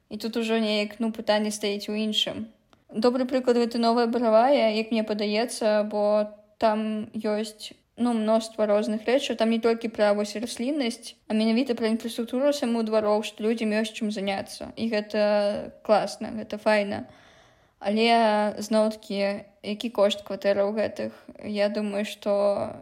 і 0.09 0.17
тут 0.17 0.37
ужо 0.37 0.59
неяк 0.59 0.99
ну 0.99 1.11
пытанне 1.11 1.51
стаіць 1.51 1.89
у 1.89 1.95
іншым 1.95 2.45
добры 2.89 3.25
прыклад 3.25 3.57
гэта 3.57 3.77
новая 3.77 4.05
баравая 4.07 4.71
як 4.75 4.91
мне 4.91 5.03
падаецца 5.03 5.83
бо 5.89 6.31
там 6.57 7.09
ёсць 7.13 7.73
ну 7.97 8.13
мноства 8.13 8.65
розных 8.65 9.05
рэчаў 9.07 9.39
там 9.39 9.49
не 9.49 9.59
толькі 9.59 9.91
пра 9.95 10.11
вось 10.13 10.35
расліннасць 10.35 11.15
а 11.27 11.33
менавіта 11.33 11.75
пра 11.79 11.87
інфраструктуру 11.87 12.51
саму 12.53 12.83
двароў 12.83 13.23
што 13.23 13.43
людзям 13.43 13.71
ёсць 13.71 13.95
чым 13.95 14.11
заняцца 14.11 14.71
і 14.75 14.89
гэта 14.91 15.21
класна 15.83 16.35
гэта 16.35 16.59
файна. 16.59 17.05
Але 17.79 18.55
зноў-такі 18.57 19.45
які 19.65 19.89
кошт 19.89 20.21
кватэраў 20.21 20.71
гэтых. 20.77 21.11
Я 21.41 21.69
думаю 21.69 22.05
што 22.05 22.31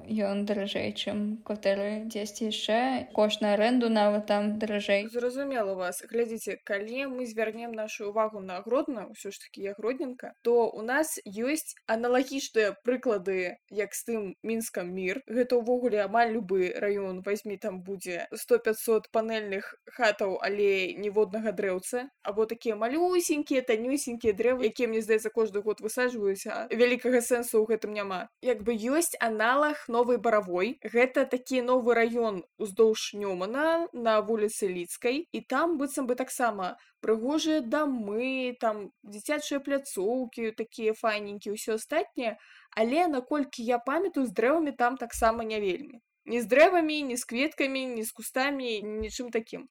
ён 0.08 0.44
даражэй 0.46 0.92
чым 0.94 1.40
кватэры 1.48 2.04
дзесьці 2.12 2.52
яшчэ. 2.52 2.80
Кошт 3.16 3.42
на 3.42 3.54
аренду 3.56 3.90
нават 3.90 4.28
там 4.28 4.60
даражэй. 4.60 5.08
Зразумела 5.08 5.76
вас. 5.80 6.04
Глядзіце 6.12 6.60
калі 6.64 7.08
мы 7.16 7.26
звярнем 7.26 7.72
нашу 7.72 8.10
увагу 8.12 8.44
на 8.44 8.60
гродна 8.62 9.08
ўсё 9.10 9.32
ж 9.32 9.40
таки 9.40 9.64
я 9.64 9.74
гродненка 9.78 10.34
то 10.44 10.68
у 10.68 10.82
нас 10.82 11.20
ёсць 11.26 11.76
аналагічныя 11.88 12.76
прыклады 12.84 13.58
як 13.72 13.96
з 13.96 14.04
тым 14.04 14.22
мінскам 14.44 14.92
мір. 14.92 15.24
Гэта 15.28 15.56
ўвогуле 15.56 16.04
амаль 16.04 16.36
любы 16.36 16.74
раён. 16.76 17.24
Возьми 17.24 17.58
там 17.58 17.82
будзе 17.82 18.28
100-500 18.36 19.08
панельных 19.12 19.76
хатаў 19.88 20.38
але 20.44 20.94
ніводнага 21.00 21.56
дрэўца. 21.56 22.10
Або 22.24 22.46
такія 22.46 22.76
малюсенькія 22.76 23.62
танюсенькія 23.64 24.34
дрэвы 24.34 24.68
якія 24.68 24.92
мне 24.92 25.02
здаецца 25.02 25.30
кожны 25.30 25.62
год 25.62 25.80
высаджваюся 25.80 26.68
вялікага 26.80 27.22
сэнсу 27.22 27.62
ў 27.62 27.66
гэтым 27.74 27.94
няма. 27.98 28.20
Як 28.42 28.64
бы 28.68 28.76
ёсць 28.76 29.18
аналаг 29.28 29.84
новай 29.88 30.18
баравой. 30.18 30.78
Гэта 30.84 31.26
такі 31.34 31.62
новы 31.68 31.96
раён 31.98 32.42
уздоўж 32.58 33.14
нёмана 33.20 33.88
на 33.94 34.16
вуліцы 34.22 34.70
лідскай 34.72 35.28
і 35.32 35.42
там 35.54 35.78
быццам 35.82 36.10
бы 36.10 36.16
таксама 36.20 36.74
прыгожыя 37.06 37.62
дамы 37.76 38.56
там 38.60 38.90
дзіцячыя 39.04 39.60
пляцоўкі 39.60 40.52
такія 40.58 40.98
файненькі 40.98 41.54
ўсё 41.58 41.78
астатняе. 41.82 42.38
Але 42.76 43.08
наколькі 43.08 43.64
я 43.64 43.78
памятаю 43.78 44.26
з 44.26 44.34
дрэвамі 44.34 44.74
там 44.74 44.98
таксама 44.98 45.44
не 45.44 45.62
вельмі. 45.62 46.02
Не 46.26 46.42
з 46.42 46.48
дрэвамі 46.48 47.04
не 47.14 47.18
з 47.18 47.24
кветкамі 47.28 47.86
не 47.96 48.04
з 48.04 48.12
кустамі 48.12 48.82
нічым 48.82 49.30
такім 49.30 49.70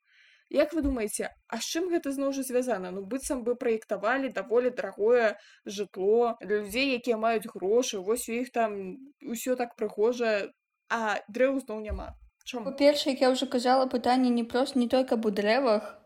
Як 0.52 0.74
вы 0.76 0.82
думаеце, 0.84 1.32
а 1.48 1.56
з 1.56 1.64
чым 1.64 1.88
гэта 1.88 2.12
зноў 2.12 2.36
жа 2.36 2.42
звязана? 2.44 2.90
Ну 2.92 3.00
быццам 3.08 3.40
бы 3.40 3.56
праектавалі 3.56 4.28
даволі 4.36 4.68
дарагое 4.68 5.40
жытло 5.64 6.36
для 6.44 6.60
людзей, 6.60 6.92
якія 6.92 7.16
маюць 7.16 7.48
грошы, 7.48 8.04
вось 8.04 8.28
у 8.28 8.36
іх 8.36 8.52
там 8.52 9.00
усё 9.24 9.56
так 9.56 9.72
прыгожа, 9.80 10.52
а 10.92 11.24
дрэў 11.32 11.56
зноў 11.64 11.80
няма. 11.80 12.12
Па-першае, 12.52 13.16
як 13.16 13.20
я 13.24 13.30
ўжо 13.32 13.48
казала, 13.48 13.88
пытанне 13.88 14.28
не 14.28 14.44
проста 14.44 14.76
не 14.76 14.92
толькі 14.92 15.16
аб 15.16 15.24
у 15.24 15.32
дрэвах, 15.32 15.96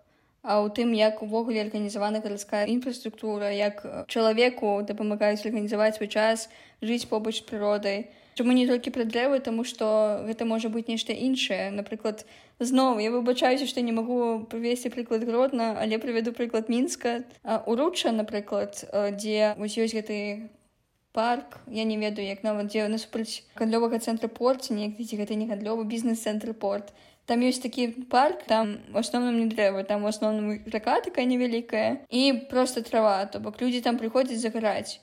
а 0.47 0.63
ў 0.63 0.71
тым, 0.71 0.95
як 0.95 1.27
увогуле 1.27 1.67
арганізавана 1.67 2.23
гарадская 2.23 2.71
інфраструктура, 2.71 3.51
як 3.51 3.83
чалавеку 4.07 4.79
дапамагаюць 4.87 5.43
арганізаваць 5.43 5.99
свой 5.99 6.07
час, 6.07 6.47
жыць 6.87 7.11
побач 7.11 7.43
з 7.43 7.47
прыродай. 7.51 7.99
Чаму 8.37 8.53
не 8.53 8.67
толькі 8.69 8.93
пра 8.93 9.09
дрэвы, 9.09 9.41
таму 9.41 9.65
што 9.65 10.21
гэта 10.29 10.45
можа 10.45 10.69
быць 10.69 10.89
нешта 10.93 11.17
іншае. 11.17 11.73
Напрыклад, 11.73 12.27
зноў 12.61 13.01
я 13.01 13.09
выбачаюся, 13.09 13.65
што 13.65 13.81
не 13.81 13.97
магу 13.97 14.45
прывесці 14.53 14.93
прыклад 14.93 15.25
гродна, 15.25 15.73
але 15.81 15.97
прывяду 15.97 16.37
прыклад 16.37 16.69
мінска. 16.69 17.25
Уруча, 17.65 18.13
напрыклад, 18.13 18.85
дзе 19.17 19.57
вось 19.57 19.81
ёсць 19.81 19.97
гэты 19.97 20.53
парк, 21.17 21.65
я 21.73 21.89
не 21.89 21.97
ведаю, 21.97 22.29
як 22.29 22.45
нават 22.45 22.69
дзе 22.69 22.85
насупраць 22.93 23.41
гандлёвага 23.57 24.05
цэнтра 24.05 24.29
порт, 24.29 24.69
неяк 24.69 25.01
гэта 25.01 25.33
не 25.33 25.49
гандлёвы 25.49 25.89
бізнес-цэнтр 25.89 26.53
порт. 26.53 26.93
Там 27.25 27.41
ёсць 27.41 27.65
такі 27.65 27.89
парк, 28.13 28.45
там 28.45 28.77
у 28.93 29.01
асноўным 29.01 29.41
не 29.41 29.49
дрэвы, 29.49 29.89
там 29.89 30.05
у 30.05 30.13
асноўным 30.13 30.61
рака 30.69 31.01
такая 31.01 31.25
невялікая 31.25 32.05
і 32.13 32.53
проста 32.53 32.85
трава, 32.85 33.25
то 33.33 33.41
бок 33.41 33.65
людзі 33.65 33.81
там 33.81 33.97
прыходзяць 33.97 34.45
загараць. 34.45 35.01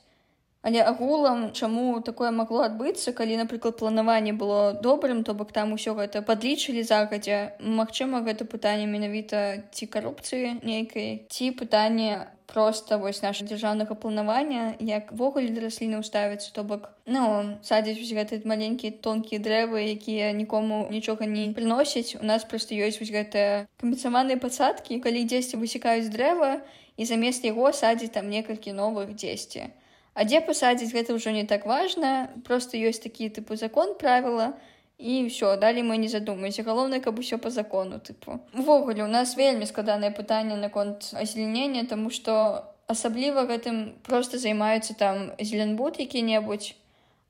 Але 0.64 0.80
агулам 0.80 1.52
чаму 1.52 2.00
такое 2.00 2.30
магло 2.32 2.64
адбыцца 2.64 3.12
калі 3.12 3.36
напрыклад 3.36 3.76
планаванне 3.76 4.32
было 4.32 4.72
добрым 4.72 5.20
то 5.22 5.34
бок 5.36 5.52
там 5.52 5.74
усё 5.76 5.92
гэта 5.98 6.22
падлічылі 6.24 6.80
загадзя. 6.88 7.40
Мачыма 7.60 8.24
гэта 8.24 8.48
пытанне 8.48 8.86
менавіта 8.88 9.60
ці 9.76 9.84
карупцыі 9.92 10.64
нейкай 10.64 11.28
ці 11.28 11.50
пытанне 11.60 12.32
просто 12.48 12.96
вось 12.96 13.20
наше 13.20 13.44
дзяржаўнага 13.44 13.92
планавання 13.92 14.72
яквогуле 14.80 15.52
для 15.52 15.68
расліны 15.68 16.00
ўставіць 16.00 16.48
то 16.56 16.64
бок 16.64 16.88
ну 17.04 17.60
садзіць 17.60 18.16
гэты 18.16 18.40
маленькія 18.48 18.96
тонкія 19.04 19.44
дрэвы 19.44 19.84
якія 19.92 20.32
нікому 20.32 20.88
нічога 20.88 21.28
не 21.28 21.52
прыносяць. 21.52 22.16
У 22.16 22.24
нас 22.24 22.48
просто 22.48 22.72
ёсць 22.72 23.04
вось 23.04 23.12
гэтыя 23.12 23.68
камбіцаваныя 23.76 24.40
пасадкі 24.40 24.96
калі 25.04 25.28
дзесьці 25.28 25.60
высекаюць 25.60 26.08
дрэва 26.08 26.64
і 26.96 27.04
замест 27.04 27.44
яго 27.44 27.68
садзіць 27.68 28.16
там 28.16 28.32
некалькі 28.32 28.72
новых 28.72 29.12
дзесьці 29.12 29.68
А 30.14 30.24
дзе 30.24 30.40
пасадзіць 30.46 30.94
гэта 30.94 31.14
ўжо 31.14 31.34
не 31.34 31.42
так 31.42 31.66
важна 31.66 32.30
просто 32.46 32.78
ёсць 32.78 33.02
такі 33.02 33.28
тыпу 33.34 33.58
закон 33.58 33.98
правіла 33.98 34.54
і 34.98 35.26
ўсё 35.26 35.58
далі 35.58 35.82
мы 35.82 35.98
не 35.98 36.06
задумаемся 36.06 36.62
галоўнае 36.62 37.02
каб 37.02 37.18
усё 37.18 37.38
по 37.38 37.50
закону 37.50 37.98
тыпу 37.98 38.38
увогуле 38.54 39.02
у 39.02 39.10
нас 39.10 39.34
вельмі 39.34 39.66
складанае 39.66 40.14
пытанне 40.14 40.54
наконт 40.54 41.10
азеленення 41.18 41.86
тому 41.90 42.14
что 42.14 42.70
асабліва 42.86 43.42
гэтым 43.50 43.98
просто 44.06 44.38
займаюцца 44.38 44.94
там 44.94 45.34
зеленбуд 45.40 45.98
які-небудзь 45.98 46.78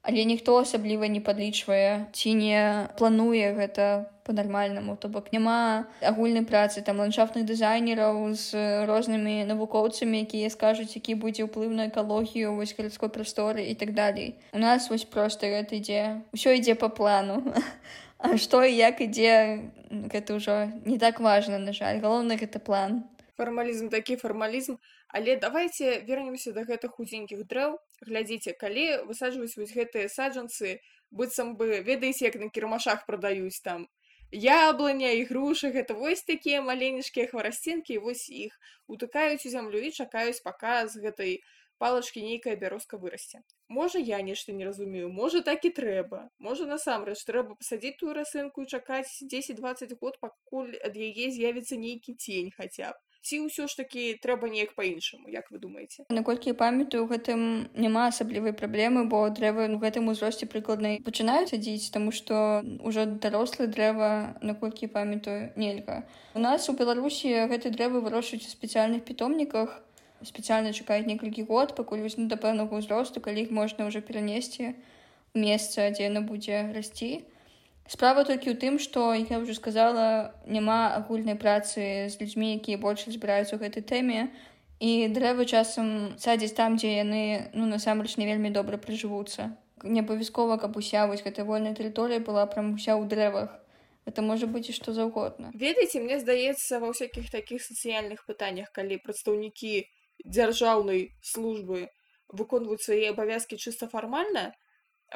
але 0.05 0.25
ніхто 0.29 0.61
асабліва 0.61 1.09
не 1.09 1.21
падлічвае 1.25 2.13
ці 2.13 2.35
не 2.37 2.61
плануе 3.01 3.57
гэта 3.57 4.13
по-нармальнаму 4.25 4.97
то 5.01 5.09
бок 5.09 5.33
няма 5.33 5.87
агульнай 6.01 6.45
працы 6.45 6.85
там 6.85 7.01
ландшафтных 7.01 7.45
дызайнераў 7.49 8.21
з 8.37 8.85
рознымі 8.89 9.45
навукоўцамі 9.49 10.21
якія 10.25 10.53
скажуць 10.53 10.93
які 10.97 11.17
будзе 11.25 11.49
ўплыў 11.49 11.73
на 11.73 11.89
экалогію 11.89 12.53
вось 12.57 12.77
гарадской 12.77 13.09
прасторы 13.09 13.65
і 13.69 13.75
так 13.75 13.93
далей. 13.93 14.37
У 14.53 14.59
нас 14.59 14.89
вось 14.91 15.05
просто 15.05 15.49
гэта 15.49 15.81
ідзе 15.81 16.21
ўсё 16.37 16.57
ідзе 16.57 16.75
по 16.75 16.89
плану. 16.89 17.41
А 18.25 18.39
што 18.41 18.65
і 18.65 18.73
як 18.73 19.05
ідзе 19.05 19.69
гэта 20.09 20.41
ўжо 20.41 20.73
не 20.89 20.97
так 20.97 21.21
важна 21.21 21.59
на 21.61 21.77
жаль. 21.77 22.01
Галоўна 22.01 22.41
гэта 22.41 22.57
план 22.57 23.05
фармалізм 23.39 23.89
такі 23.95 24.17
фармалізм 24.17 24.77
але 25.09 25.37
давайте 25.37 26.01
вернемся 26.09 26.53
до 26.53 26.65
гэтых 26.69 26.97
худзенькіх 26.99 27.45
дрэў 27.51 27.79
глядзіце 28.07 28.55
калі 28.61 28.87
высаджваюць 29.11 29.57
вось 29.59 29.75
гэтыя 29.79 30.09
саджанцы 30.09 30.79
быццам 31.11 31.57
бы 31.57 31.83
ведаеце 31.91 32.31
як 32.31 32.41
на 32.43 32.51
кірмашах 32.51 33.07
прадаюць 33.07 33.61
там 33.65 33.87
яблыня 34.35 35.11
і 35.19 35.27
грушы 35.31 35.71
гэта 35.75 35.95
вось 35.95 36.25
такія 36.31 36.63
маленечкія 36.63 37.27
хварасцінкі 37.31 37.99
вось 38.07 38.29
іх 38.31 38.57
утыкаюць 38.89 39.47
у 39.47 39.51
зямлю 39.51 39.79
і 39.79 39.93
чакаюць 39.95 40.43
пака 40.43 40.87
з 40.87 41.05
гэтай 41.05 41.39
палачкі 41.79 42.23
нейкая 42.23 42.57
бярозка 42.57 42.99
вырасце. 42.99 43.41
Можа 43.69 43.99
я 43.99 44.21
нешта 44.23 44.53
не 44.53 44.65
разумею 44.65 45.11
можа 45.11 45.43
так 45.49 45.65
і 45.65 45.71
трэба. 45.79 46.29
Можа 46.39 46.67
насамрэч 46.71 47.25
трэба 47.31 47.57
пасадзіць 47.59 47.99
тую 48.03 48.15
расынку 48.19 48.63
і 48.63 48.71
чакаць 48.71 49.23
10-20 49.23 49.95
год 50.01 50.19
пакуль 50.21 50.75
ад 50.89 50.97
яе 50.97 51.31
з'явіцца 51.35 51.77
нейкі 51.77 52.15
цень 52.15 52.55
хаця 52.55 52.95
б 52.95 53.14
ці 53.25 53.41
ўсё 53.49 53.65
ж 53.73 53.81
такі 53.81 54.03
трэба 54.21 54.53
неяк 54.53 54.75
па-іншаму 54.77 55.33
як 55.33 55.49
вы 55.49 55.59
думаеце 55.59 56.05
наколькі 56.13 56.53
я 56.53 56.57
памятаю 56.61 57.09
гэтым 57.09 57.73
няма 57.73 58.09
асаблівай 58.13 58.53
праблемы 58.53 59.05
бо 59.09 59.25
дрэвы 59.39 59.69
у 59.73 59.81
гэтым 59.81 60.13
узросце 60.13 60.45
прыкладна 60.45 61.01
пачынаюць 61.09 61.49
садзіць 61.55 61.89
таму 61.97 62.13
што 62.13 62.61
ўжо 62.85 63.07
дарослы 63.27 63.67
дрэва 63.67 64.11
наколькі 64.45 64.93
памятаю 64.93 65.51
нельга. 65.57 66.05
У 66.35 66.45
нас 66.45 66.69
у 66.69 66.77
беларусі 66.77 67.33
гэты 67.49 67.73
дрэвы 67.73 68.05
вырошчваюць 68.05 68.45
у 68.45 68.53
спецыяльных 68.53 69.09
пітомніках 69.09 69.81
спецыяльна 70.29 70.73
чакаюць 70.73 71.09
некалькі 71.09 71.49
год 71.49 71.75
пакуль 71.79 72.05
вось 72.05 72.17
да 72.19 72.37
пэўнага 72.37 72.81
ўзросту 72.81 73.25
калі 73.25 73.49
іх 73.49 73.51
можна 73.51 73.89
ўжо 73.89 74.05
перанесці 74.05 74.75
месца 75.35 75.89
дзе 75.97 76.13
яно 76.13 76.23
будзе 76.29 76.61
расці 76.77 77.25
справа 77.89 78.25
толькі 78.25 78.53
ў 78.53 78.57
тым 78.61 78.79
што 78.81 79.13
я 79.15 79.41
ўжо 79.43 79.55
сказала 79.57 80.35
няма 80.47 80.97
агульнай 80.97 81.37
працы 81.37 82.09
з 82.09 82.15
людзьмі 82.21 82.57
якія 82.57 82.81
больш 82.81 83.07
разбіраюцца 83.09 83.57
ў 83.57 83.61
гэтай 83.69 83.85
тэме. 83.85 84.21
І 84.85 85.09
дрэвы 85.15 85.47
часам 85.47 86.17
садзяць 86.21 86.57
там 86.59 86.77
дзе 86.77 87.01
яны 87.01 87.51
ну 87.55 87.69
насамрэч 87.71 88.17
не 88.21 88.27
вельмі 88.27 88.51
добра 88.51 88.77
прыжывуцца. 88.77 89.55
Не 89.85 90.01
абавязкова 90.01 90.57
каб 90.57 90.77
уся 90.77 91.07
вось 91.07 91.23
гэта 91.23 91.45
вольная 91.45 91.77
тэрыторыя 91.77 92.21
была 92.21 92.47
прям 92.47 92.75
уся 92.75 92.97
ў 92.97 93.07
дрэвах. 93.07 93.53
Это 94.05 94.21
можа 94.21 94.47
быць 94.47 94.69
і 94.69 94.77
што 94.77 94.93
заўгодна. 94.93 95.53
Ведаеце 95.55 96.01
мне 96.01 96.21
здаецца 96.21 96.81
ва 96.81 96.93
ўсякіх 96.93 97.31
такіх 97.33 97.65
сацыяльных 97.65 98.25
пытаннях 98.29 98.73
калі 98.73 99.01
прадстаўнікі 99.01 99.89
дзяржаўнай 100.25 101.15
службы 101.21 101.89
выконваюць 102.29 102.85
свае 102.85 103.13
абавязкі 103.13 103.57
чыста 103.57 103.89
фармальна 103.89 104.53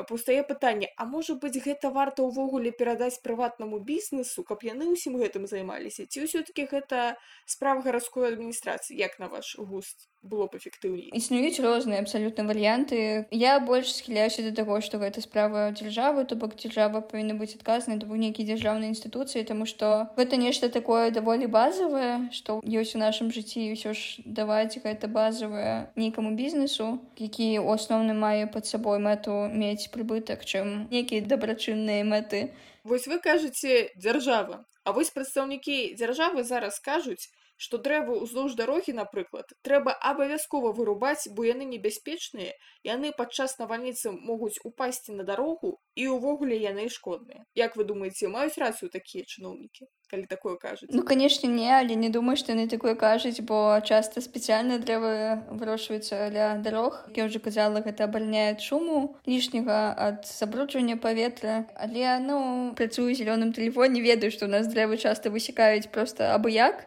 пустае 0.03 0.43
пытанне 0.43 0.91
А 0.97 1.05
можа 1.05 1.35
быць 1.35 1.59
гэта 1.63 1.91
варта 1.91 2.23
ўвогуле 2.23 2.71
перадаць 2.71 3.21
прыватнаму 3.25 3.81
бізнесу 3.81 4.45
каб 4.45 4.63
яны 4.63 4.91
ўсім 4.93 5.19
гэтым 5.19 5.47
займаліся? 5.47 6.07
Ці 6.07 6.27
ўсё-таки 6.27 6.69
гэта 6.71 7.17
справа 7.47 7.83
гарадской 7.83 8.29
адміністрацыі? 8.35 8.99
Як 8.99 9.19
на 9.19 9.29
ваш 9.29 9.57
густ 9.59 10.09
было 10.23 10.47
б 10.47 10.59
эфектыўней? 10.59 11.11
Існуюць 11.15 11.63
розныя 11.63 12.03
абсалютна 12.03 12.45
варыянты. 12.45 13.27
Я 13.31 13.61
больш 13.61 13.95
схіляюся 13.95 14.43
да 14.43 14.53
таго 14.53 14.81
што 14.83 14.99
гэта 14.99 15.23
справа 15.23 15.71
дзяржавы 15.73 16.25
то 16.25 16.37
бок 16.37 16.55
дзяржава 16.59 17.01
павінна 17.01 17.35
быць 17.39 17.55
адказнай 17.55 17.99
то 17.99 18.07
нейкія 18.07 18.55
дзяржаўныя 18.55 18.91
інстытуцыі 18.93 19.47
таму 19.49 19.67
што 19.67 20.11
гэта 20.19 20.37
нешта 20.37 20.69
такое 20.69 21.11
даволі 21.11 21.47
базавае 21.47 22.31
што 22.35 22.61
ёсць 22.63 22.95
у 22.97 23.03
нашым 23.03 23.31
жыцці 23.35 23.71
ўсё 23.73 23.95
ж 23.95 24.23
даваць 24.25 24.79
гэта 24.83 25.09
базавае 25.09 25.91
нейкаму 25.97 26.35
бізнесу 26.35 26.99
які 27.17 27.49
у 27.63 27.71
асноўным 27.73 28.19
мае 28.19 28.47
пад 28.47 28.67
сабой 28.67 28.99
мэту 28.99 29.49
мець 29.53 29.88
прыбытак 29.95 30.45
чым 30.45 30.89
нейкія 30.95 31.25
дабрачынныя 31.25 32.05
мэты. 32.05 32.51
Вось 32.85 33.07
вы 33.07 33.19
кажаце 33.21 33.91
дзяржава 33.97 34.65
А 34.89 34.93
вось 34.97 35.11
прадстаўнікі 35.13 35.75
дзяржавы 36.01 36.43
зараз 36.49 36.79
кажуць 36.81 37.29
што 37.59 37.83
дрэвы 37.83 38.23
ўздоўж 38.23 38.55
дарогі 38.55 38.95
напрыклад 38.99 39.53
трэба 39.67 39.95
абавязкова 40.11 40.73
вырубаць 40.79 41.27
бо 41.35 41.45
яны 41.51 41.67
небяспечныя 41.75 42.55
яны 42.87 43.13
падчас 43.13 43.59
навальніцы 43.59 44.15
могуць 44.15 44.63
упасці 44.65 45.19
на 45.19 45.27
дарогу 45.27 45.79
і 45.99 46.07
ўвогуле 46.15 46.55
яны 46.55 46.87
шкодныя. 46.89 47.43
Як 47.59 47.75
вы 47.75 47.85
думаеце 47.85 48.31
маюць 48.31 48.59
рацыю 48.63 48.91
такія 48.91 49.27
чыноўнікі 49.27 49.91
калі 50.09 50.25
такое 50.31 50.57
кажуць? 50.57 50.89
Ну 50.95 51.03
канешне 51.03 51.51
не 51.51 51.69
але 51.69 51.99
не 51.99 52.09
думаю 52.09 52.39
што 52.41 52.55
яны 52.55 52.69
такое 52.71 52.95
кажуць 52.95 53.43
бо 53.43 53.81
часта 53.83 54.23
спецыяльна 54.23 54.79
дрэвы 54.79 55.43
вырошчваюцца 55.51 56.31
ля 56.31 56.47
дарог. 56.63 57.03
Я 57.19 57.27
ўжо 57.27 57.43
казала 57.43 57.83
гэта 57.83 58.07
абальняе 58.07 58.55
шуму 58.63 59.19
лішняга 59.27 59.93
ад 59.99 60.23
забруджвання 60.31 60.97
паветра. 60.97 61.67
Але 61.75 62.23
ну 62.23 62.73
працую 62.79 63.11
зялёным 63.13 63.53
тэлефоне 63.53 64.01
ведаю 64.01 64.31
што 64.31 64.47
у 64.47 64.53
нас 64.55 64.71
дрэвы 64.71 65.03
часта 65.03 65.35
высякаюць 65.35 65.91
просто 65.91 66.31
абы 66.39 66.55
як 66.55 66.87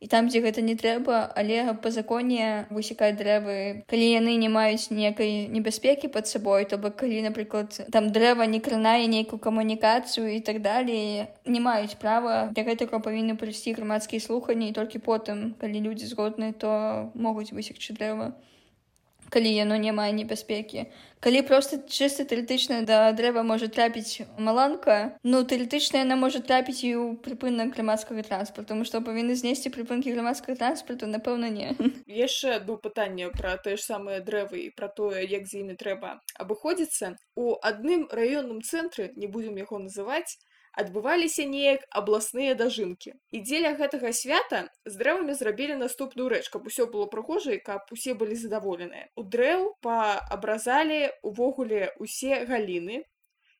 і 0.00 0.06
там 0.12 0.28
дзе 0.28 0.42
гэта 0.44 0.60
не 0.60 0.76
трэба 0.76 1.32
але 1.40 1.72
па 1.84 1.90
законе 1.90 2.66
высекаць 2.68 3.16
дрэвы 3.20 3.84
калі 3.92 4.06
яны 4.12 4.36
не 4.42 4.50
маюць 4.52 4.92
некай 4.92 5.46
небяспекі 5.48 6.12
под 6.12 6.28
сабой 6.28 6.66
то 6.68 6.76
бок 6.78 6.96
калі 7.00 7.22
напрыклад 7.28 7.78
там 7.92 8.10
дрэва 8.12 8.44
не 8.44 8.60
кранае 8.60 9.06
нейкую 9.12 9.40
камунікацыю 9.40 10.28
і 10.36 10.40
так 10.40 10.60
далей 10.60 11.24
не 11.44 11.60
маюць 11.60 11.96
права 12.02 12.52
для 12.52 12.66
гэтага 12.68 13.00
павінны 13.00 13.40
прыйсці 13.40 13.72
грамадскія 13.78 14.20
слуханні 14.20 14.68
і 14.68 14.76
толькі 14.76 15.00
потым 15.00 15.54
калі 15.62 15.80
людзі 15.88 16.12
згодныя 16.12 16.52
то 16.52 16.74
могуць 17.14 17.52
высекчы 17.56 17.96
дрэва 17.96 18.34
калі 19.30 19.50
яно 19.52 19.76
не 19.76 19.92
мае 19.92 20.12
небяспекі 20.12 20.86
калі 21.20 21.42
просто 21.42 21.80
чыста 21.90 22.22
тэарэтычна 22.28 22.82
да 22.86 23.10
дрэва 23.16 23.42
можа 23.42 23.66
трапіць 23.72 24.22
маланка 24.38 25.18
ну 25.24 25.42
тэарэтычна 25.42 26.04
яна 26.04 26.16
можа 26.20 26.38
трапіць 26.44 26.84
і 26.86 26.90
ў 26.94 27.18
прыпынак 27.24 27.74
грамадскага 27.74 28.22
транспарту 28.22 28.74
тому 28.74 28.84
што 28.84 29.00
павінны 29.02 29.34
знесці 29.34 29.72
прыпынкі 29.74 30.12
грамадскага 30.14 30.58
транспарту 30.60 31.10
напэўна 31.10 31.50
не. 31.50 31.72
Яшчэ 32.06 32.60
одно 32.60 32.76
пытанне 32.76 33.30
пра 33.32 33.56
тое 33.56 33.76
ж 33.76 33.82
самыя 33.82 34.20
дрэвы 34.20 34.68
і 34.68 34.70
пра 34.76 34.88
тое 34.88 35.24
як 35.24 35.48
з 35.50 35.64
імі 35.64 35.74
трэба 35.80 36.20
абыходзіцца 36.38 37.16
у 37.34 37.56
адным 37.58 38.06
раённым 38.12 38.60
цэнтры 38.60 39.10
не 39.16 39.26
будзем 39.26 39.56
яго 39.56 39.82
называць 39.82 40.38
адбываліся 40.82 41.44
неяк 41.48 41.84
абласныя 42.00 42.54
дажынкі 42.60 43.14
і 43.32 43.40
дзеля 43.44 43.72
гэтага 43.80 44.12
свята 44.12 44.60
з 44.84 44.94
дрэвамі 45.00 45.36
зрабілі 45.38 45.78
наступную 45.80 46.28
рэч. 46.32 46.46
Каб 46.52 46.68
усё 46.70 46.86
было 46.92 47.08
прыгожа 47.12 47.56
і 47.56 47.62
каб 47.64 47.88
усе 47.96 48.14
былі 48.14 48.36
задаволеныя. 48.36 49.08
У 49.16 49.24
дрэў 49.24 49.72
паабразалі 49.80 51.00
увогуле 51.22 51.92
усе 51.98 52.44
галіны. 52.44 53.02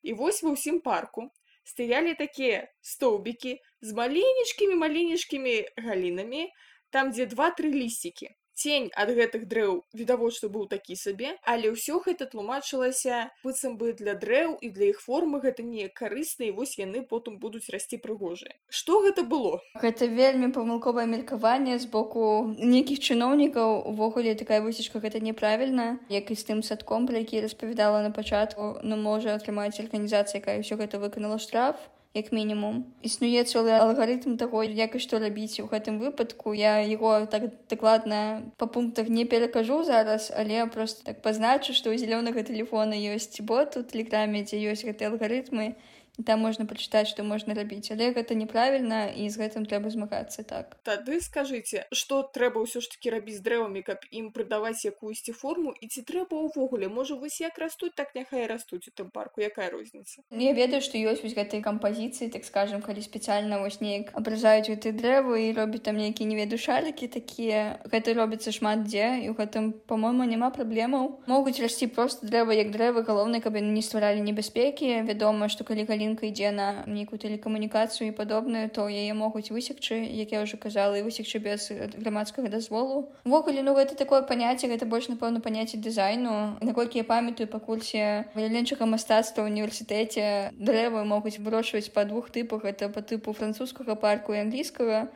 І 0.07 0.13
вось 0.15 0.43
ва 0.45 0.53
ўсім 0.55 0.81
парку 0.85 1.29
стаялі 1.67 2.15
такія 2.15 2.69
стоўбікі 2.81 3.59
з 3.81 3.97
маленечкімі 4.01 4.75
маленечкімі 4.87 5.55
галінамі 5.89 6.47
там 6.95 7.11
дзе 7.17 7.27
два-тры 7.33 7.73
лісцікі 7.73 8.31
цень 8.57 8.89
ад 8.97 9.13
гэтых 9.13 9.47
дрэў 9.47 9.85
відавочна 9.93 10.49
быў 10.49 10.67
такі 10.73 10.97
сабе 10.97 11.37
але 11.45 11.71
ўсё 11.77 12.01
гэта 12.07 12.27
тлумачылася 12.33 13.29
быццам 13.45 13.77
бы 13.77 13.93
для 13.93 14.17
дрэў 14.17 14.57
і 14.65 14.71
для 14.73 14.91
іх 14.93 15.01
формы 15.05 15.41
гэта 15.45 15.63
не 15.63 15.89
карысна 15.93 16.49
і 16.49 16.57
вось 16.57 16.77
яны 16.81 17.05
потым 17.05 17.39
будуць 17.39 17.69
расці 17.71 18.01
прыгожыя. 18.01 18.57
Что 18.69 19.01
гэта 19.05 19.23
было? 19.23 19.61
Гэта 19.77 20.09
вельмі 20.09 20.53
памылковае 20.57 21.07
меркаванне 21.07 21.79
з 21.79 21.87
боку 21.87 22.55
нейкіх 22.59 23.01
чыноўнікаў. 23.01 23.85
Увогуле 23.93 24.35
такая 24.35 24.61
высечка 24.65 25.01
гэта 25.05 25.21
неправільна 25.21 25.99
як 26.09 26.31
і 26.31 26.37
з 26.37 26.49
тым 26.49 26.63
садком 26.63 27.07
пра 27.07 27.21
які 27.21 27.45
распавядала 27.45 28.03
на 28.03 28.11
пачатку 28.11 28.81
ну 28.83 28.97
можа 28.97 29.37
атрымаць 29.37 29.77
арганізацыя 29.81 30.41
якая 30.41 30.59
ўсё 30.65 30.81
гэта 30.81 30.99
выканала 31.03 31.39
штраф 31.39 31.77
як 32.17 32.33
мінімум. 32.33 32.85
Існуе 33.05 33.45
цэлы 33.45 33.77
алгарытм 33.77 34.37
таго 34.41 34.65
як 34.65 34.97
і 34.97 35.01
што 35.05 35.21
рабіць 35.23 35.61
у 35.61 35.69
гэтым 35.69 36.01
выпадку. 36.01 36.57
Я 36.57 36.81
его 36.81 37.27
так 37.31 37.53
дакладна 37.69 38.43
па 38.57 38.67
пунктах 38.67 39.09
не 39.09 39.25
перакажу 39.25 39.85
зараз 39.85 40.33
але 40.35 40.67
просто 40.67 41.05
так 41.05 41.23
пазначу 41.23 41.77
што 41.77 41.93
ў 41.93 42.01
зялёнага 42.01 42.43
телефона 42.43 42.97
ёсць 42.97 43.41
бот 43.41 43.77
у 43.77 43.85
тэлеграме 43.85 44.43
дзе 44.49 44.59
ёсць 44.73 44.89
гэтыя 44.89 45.13
алгарытмы 45.13 45.77
там 46.25 46.41
можна 46.41 46.65
прачытаць 46.65 47.09
што 47.13 47.25
можна 47.25 47.55
рабіць 47.55 47.91
але 47.93 48.13
гэта 48.17 48.35
неправільна 48.35 49.13
і 49.13 49.29
з 49.29 49.37
гэтым 49.37 49.67
трэба 49.69 49.91
змагацца 49.93 50.43
так. 50.43 50.77
Тады 50.87 51.21
скажыце 51.21 51.85
што 51.93 52.23
трэба 52.23 52.65
ўсё 52.65 52.81
ж 52.81 52.89
таки 52.95 53.13
рабіць 53.13 53.43
дрэвамі 53.45 53.83
каб 53.85 54.07
ім 54.11 54.33
прыдаваць 54.33 54.85
якуюсьці 54.89 55.37
форму 55.37 55.75
і 55.77 55.89
ці 55.93 56.03
трэба 56.09 56.41
ўвогуле 56.49 56.89
можа 56.89 57.21
вось 57.21 57.41
як 57.41 57.59
растуць 57.59 57.93
так 57.97 58.15
няхай 58.17 58.47
растуць 58.47 58.89
у 58.89 58.93
тым 58.97 59.11
парку? 59.13 59.45
Якая 59.45 59.69
розніца 59.71 60.25
я 60.31 60.53
ведаю 60.57 60.81
што 60.81 60.97
ёсць 60.97 61.21
вось 61.21 61.37
гэтай 61.37 61.61
кампазіцыі 61.61 62.33
так 62.33 62.49
скажем 62.49 62.81
калі 62.81 63.05
спецыяльна 63.05 63.61
вось 63.61 63.81
неяк 63.85 64.13
абразаюць 64.17 64.73
гэты 64.73 64.97
дрэвы 64.97 65.51
і 65.51 65.55
робіць 65.59 65.85
там 65.85 66.01
нейкі 66.01 66.25
не 66.25 66.41
веду 66.41 66.57
шалікі 66.57 67.13
такія 67.13 67.81
гэта 67.85 68.17
робіцца 68.17 68.55
шмат 68.57 68.89
дзе 68.89 69.21
і 69.21 69.29
ў 69.31 69.35
гэтым 69.37 69.73
по-мойму 69.85 70.25
няма 70.25 70.49
праблемаў 70.51 71.29
могуць 71.29 71.61
расці 71.61 71.93
просто 71.93 72.27
дрэва 72.27 72.57
як 72.57 72.73
дрэвы 72.73 73.05
галоўнай 73.05 73.45
каб 73.45 73.61
яны 73.61 73.77
не 73.77 73.85
стваралі 73.85 74.25
небяспекі 74.25 75.05
вядома 75.05 75.53
што 75.53 75.69
калі 75.69 75.85
калі 75.85 76.06
калінка 76.07 76.27
ідзе 76.27 76.53
на 76.55 76.87
нейкую 76.87 77.19
тэлекамунікацыю 77.19 78.09
і 78.09 78.15
падобную 78.15 78.71
то 78.71 78.87
яе 78.87 79.11
могуць 79.15 79.51
высекчы 79.51 79.99
як 80.07 80.31
я 80.31 80.47
ўжо 80.47 80.55
казала 80.57 80.95
і 80.95 81.03
высекчы 81.03 81.43
без 81.43 81.67
грамадскага 81.71 82.49
дазволу. 82.49 83.11
Увогуле 83.25 83.63
ну 83.67 83.75
гэта 83.75 83.99
такое 83.99 84.23
паняцце 84.23 84.71
гэта 84.71 84.87
больш 84.87 85.09
напэўна 85.11 85.43
паняцце 85.43 85.79
дызайну. 85.83 86.59
Наколькі 86.63 87.03
я 87.03 87.05
памятаю 87.05 87.51
па 87.51 87.59
курсе 87.59 88.31
валяленчага 88.35 88.87
мастацтва 88.87 89.43
універсітэце 89.51 90.55
дрэвы 90.55 91.03
могуць 91.05 91.43
вырошчваць 91.43 91.91
па 91.91 92.05
двух 92.05 92.31
тыпах. 92.31 92.63
Это 92.65 92.89
па 92.89 93.03
тыпу 93.03 93.35
французскага 93.35 93.99
парку 93.99 94.35
і 94.35 94.47
англійскага. 94.47 95.11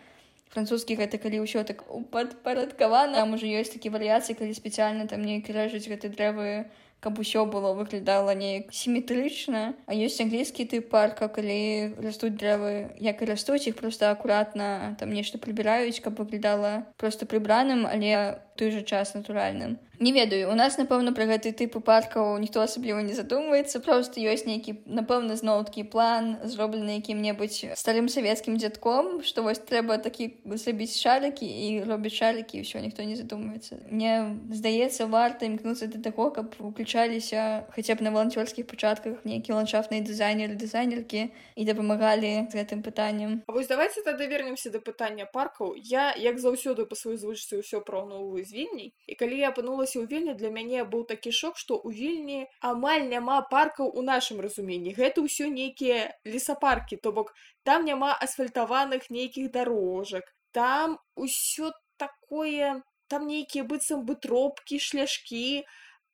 Французскі 0.51 0.99
гэта 0.99 1.23
калі 1.23 1.47
ўсё 1.47 1.63
так 1.63 1.87
падпарадкавана 2.11 3.23
там 3.23 3.39
уже 3.39 3.47
ёсць 3.47 3.71
такі 3.71 3.95
варыяцыі 3.95 4.35
калі 4.35 4.51
спецыяльна 4.51 5.07
там 5.07 5.23
неяк 5.23 5.47
рэжуць 5.47 5.87
гэты 5.87 6.11
дрэвы 6.11 6.67
каб 7.01 7.19
усё 7.19 7.45
было 7.47 7.73
выглядала 7.73 8.35
неяк 8.37 8.73
сіметрычна 8.77 9.75
а 9.87 9.93
ёсць 9.97 10.21
англійскі 10.21 10.69
тып 10.69 10.91
парка 10.93 11.29
калі 11.29 11.97
растуць 12.05 12.37
дрэвы 12.37 12.93
як 13.01 13.23
і 13.25 13.29
растуць 13.33 13.67
іх 13.67 13.77
просто 13.81 14.13
акуратна 14.13 14.97
там 15.01 15.13
нешта 15.17 15.41
прыбіраюць 15.41 16.01
каб 16.05 16.21
выглядала 16.21 16.87
просто 16.97 17.27
прыбраным 17.27 17.89
але 17.89 18.41
той 18.61 18.71
жа 18.77 18.85
час 18.85 19.17
натуральным. 19.17 19.79
Не 20.01 20.13
ведаю 20.13 20.49
у 20.49 20.55
нас 20.57 20.79
напэўна 20.81 21.13
пра 21.13 21.27
гэты 21.29 21.53
тыпу 21.53 21.81
паркаў 21.85 22.39
ніхто 22.41 22.63
асабліва 22.65 23.05
не 23.05 23.13
задумваецца 23.13 23.85
просто 23.85 24.17
ёсць 24.25 24.47
нейкі 24.49 24.73
напэўна 24.89 25.37
зноўкі 25.37 25.85
план 25.93 26.41
зроблены 26.49 26.97
якім-небудзь 26.97 27.77
старым 27.77 28.09
савецкім 28.09 28.57
дзядком 28.57 29.21
што 29.21 29.45
вось 29.45 29.61
трэба 29.61 30.01
такі 30.01 30.41
забіць 30.57 30.97
шалікі 30.97 31.45
і 31.45 31.85
робіць 31.85 32.17
шалікі 32.17 32.65
ўсё 32.65 32.81
ніхто 32.81 33.05
не 33.05 33.17
задумваецца. 33.21 33.77
Мне 33.93 34.41
здаецца 34.49 35.05
варта 35.05 35.45
імкнуцца 35.45 35.93
да 35.93 36.01
таго 36.01 36.33
каб 36.33 36.57
уключаліся 36.57 37.69
хаця 37.77 37.93
б 37.93 38.01
на 38.01 38.17
валанцёрскіх 38.17 38.65
пачатках 38.73 39.21
нейкія 39.29 39.61
ландшафтныя 39.61 40.01
дызайнеры 40.01 40.57
дызайнеркі 40.57 41.29
і 41.29 41.63
дапамагалі 41.69 42.49
з 42.49 42.57
гэтым 42.57 42.81
пытаннем. 42.81 43.45
А 43.45 43.53
вось 43.53 43.69
давайте 43.69 44.01
тады 44.01 44.25
вернемся 44.33 44.73
да 44.73 44.81
пытання 44.81 45.29
паркаў. 45.29 45.77
Я 45.77 46.17
як 46.17 46.41
заўсёды 46.41 46.89
па 46.89 46.97
сваёй 46.97 47.21
звычцы 47.21 47.61
ўсё 47.61 47.85
праўноўваю 47.85 48.49
з 48.51 48.59
вільняй 48.59 48.91
і 49.07 49.15
калі 49.23 49.39
я 49.41 49.55
апынулася 49.55 50.03
ў 50.03 50.11
вільні 50.11 50.35
для 50.43 50.51
мяне 50.51 50.83
быў 50.95 51.07
такі 51.15 51.31
шок 51.41 51.57
што 51.63 51.79
ў 51.79 51.95
вільні 51.95 52.41
амаль 52.73 53.07
няма 53.15 53.39
паркаў 53.55 53.95
у 53.95 54.05
нашым 54.11 54.43
разуменні 54.47 54.97
гэта 54.99 55.23
ўсё 55.27 55.49
нейкія 55.55 56.11
лесапаркі 56.35 56.99
то 57.07 57.15
бок 57.17 57.33
там 57.65 57.85
няма 57.85 58.13
асфальтаваных 58.27 59.11
нейкіх 59.11 59.51
дарожак. 59.53 60.25
Там 60.53 60.99
усё 61.15 61.73
такое 61.97 62.83
там 63.09 63.27
нейкія 63.27 63.65
быццам 63.65 64.07
бы 64.07 64.15
тропкі 64.15 64.79
шляшкі 64.79 65.67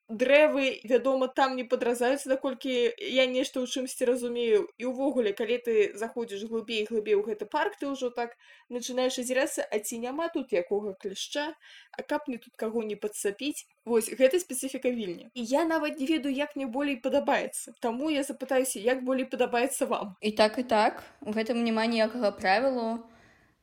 дрэвы 0.09 0.81
вядома 0.85 1.29
там 1.29 1.57
не 1.57 1.65
падразаюцца 1.65 2.31
наколькі 2.31 2.71
я 2.99 3.27
нешта 3.27 3.59
ў 3.59 3.67
чымсьці 3.67 4.07
разумею. 4.07 4.71
І 4.79 4.87
ўвогуле 4.87 5.33
калі 5.35 5.59
ты 5.59 5.75
заходзіш 5.99 6.47
глыбей 6.47 6.87
глыбей 6.87 7.19
у 7.19 7.27
гэты 7.27 7.47
парк 7.47 7.75
ты 7.81 7.91
ўжо 7.91 8.11
так 8.15 8.39
начинаеш 8.71 9.19
азірацца 9.19 9.67
а 9.67 9.79
ці 9.83 9.99
няма 9.99 10.29
тут 10.31 10.55
якога 10.55 10.95
клішча 10.95 11.55
а 11.91 12.03
каб 12.03 12.31
мне 12.31 12.39
тут 12.39 12.55
каго 12.55 12.87
не 12.87 12.95
падсапіць 12.95 13.67
вось 13.85 14.11
гэта 14.11 14.39
спецыфіка 14.39 14.91
вільні. 14.91 15.31
І 15.35 15.43
я 15.45 15.65
нават 15.65 15.99
не 15.99 16.07
ведаю 16.07 16.35
як 16.35 16.55
мне 16.55 16.67
болей 16.67 16.97
падабаецца. 16.97 17.75
Таму 17.81 18.11
я 18.11 18.23
запытаюся 18.23 18.79
як 18.79 19.03
болей 19.03 19.27
падабаецца 19.27 19.87
вам? 19.87 20.15
І 20.21 20.31
так 20.33 20.59
і 20.59 20.63
так. 20.63 21.03
У 21.21 21.35
гэтым 21.35 21.67
няма 21.67 21.87
ніякага 21.87 22.31
правілу 22.31 23.03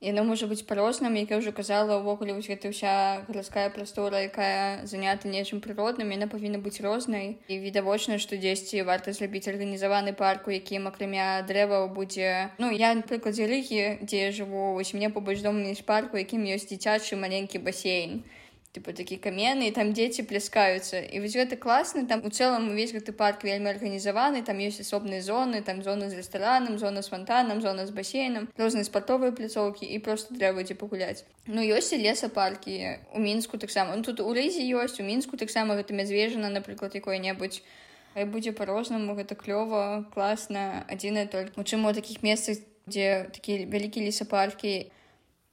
яно 0.03 0.23
можа 0.27 0.47
быць 0.51 0.67
па-розным 0.67 1.15
як 1.15 1.31
я 1.31 1.39
ўжо 1.39 1.55
казала 1.55 1.95
ўвогуле 2.03 2.35
вось 2.35 2.51
гэта 2.51 2.69
ўся 2.75 3.23
гарадская 3.27 3.71
прастора 3.71 4.19
якая 4.27 4.83
занята 4.83 5.31
нечым 5.31 5.63
прыродным 5.63 6.11
яна 6.11 6.27
павінна 6.27 6.59
быць 6.59 6.83
рознай 6.83 7.39
і 7.47 7.59
відавочна 7.63 8.19
што 8.19 8.35
дзесьці 8.35 8.83
варта 8.83 9.15
зрабіць 9.15 9.47
арганізаваны 9.47 10.11
парк 10.11 10.51
у 10.51 10.55
якім 10.55 10.91
акрамя 10.91 11.39
дрэваў 11.47 11.87
будзе 11.95 12.51
ну 12.59 12.67
я 12.75 12.91
напрыклад 12.99 13.39
рыгі 13.39 14.03
дзе 14.03 14.27
я 14.27 14.29
жыву 14.35 14.75
вось 14.75 14.93
мне 14.93 15.07
побач 15.07 15.39
дом 15.39 15.63
між 15.63 15.87
парку 15.87 16.19
якім 16.19 16.43
ёсць 16.51 16.67
дзіцячы 16.67 17.15
маленькі 17.15 17.63
басейн 17.63 18.23
типа 18.73 18.91
такі 18.91 19.21
камены 19.21 19.69
і 19.69 19.71
там 19.71 19.93
дзеці 19.93 20.25
пляскаюцца 20.25 20.97
і 20.97 21.21
вось 21.21 21.37
гэта 21.37 21.57
класна 21.61 22.09
там 22.09 22.25
у 22.25 22.29
цэлым 22.33 22.73
увесь 22.73 22.89
гэты 22.89 23.13
парк 23.13 23.45
вельмі 23.45 23.69
арганізаваны 23.69 24.41
там 24.41 24.57
ёсць 24.57 24.81
асобныя 24.81 25.21
зоны 25.21 25.61
там 25.61 25.83
зона 25.85 26.09
з 26.09 26.17
рэстаранам 26.17 26.81
зона 26.81 27.05
з 27.05 27.13
фонтанам 27.13 27.61
зона 27.61 27.85
з 27.85 27.93
басейнам 27.93 28.49
розныя 28.57 28.81
спартовыя 28.89 29.29
пляцоўкі 29.29 29.85
і 29.85 30.01
просто 30.01 30.33
трэба 30.33 30.65
дзе 30.65 30.73
пагуляць 30.73 31.21
ну 31.45 31.61
ёсць 31.61 31.93
і 31.93 32.01
лесапаркі 32.01 32.97
у 33.13 33.21
мінску 33.21 33.61
таксама 33.61 33.93
ну 33.93 34.01
тут 34.01 34.25
у 34.25 34.33
рызе 34.33 34.65
ёсць 34.65 34.97
у 34.97 35.05
мінску 35.05 35.37
таксама 35.37 35.77
гэта 35.77 35.93
мязвежана 35.93 36.49
напрыклад 36.49 36.97
якое-небудзь 36.97 37.61
будзе 38.25 38.57
па-рознаму 38.57 39.13
гэта 39.13 39.37
клёва 39.37 40.09
класна 40.17 40.81
адзінае 40.89 41.29
только 41.29 41.61
у 41.61 41.63
чым 41.63 41.85
у 41.85 41.93
такіх 41.93 42.25
месцах 42.25 42.57
дзе 42.89 43.29
такі 43.37 43.69
вялікі 43.69 44.01
лесапаркі 44.01 44.89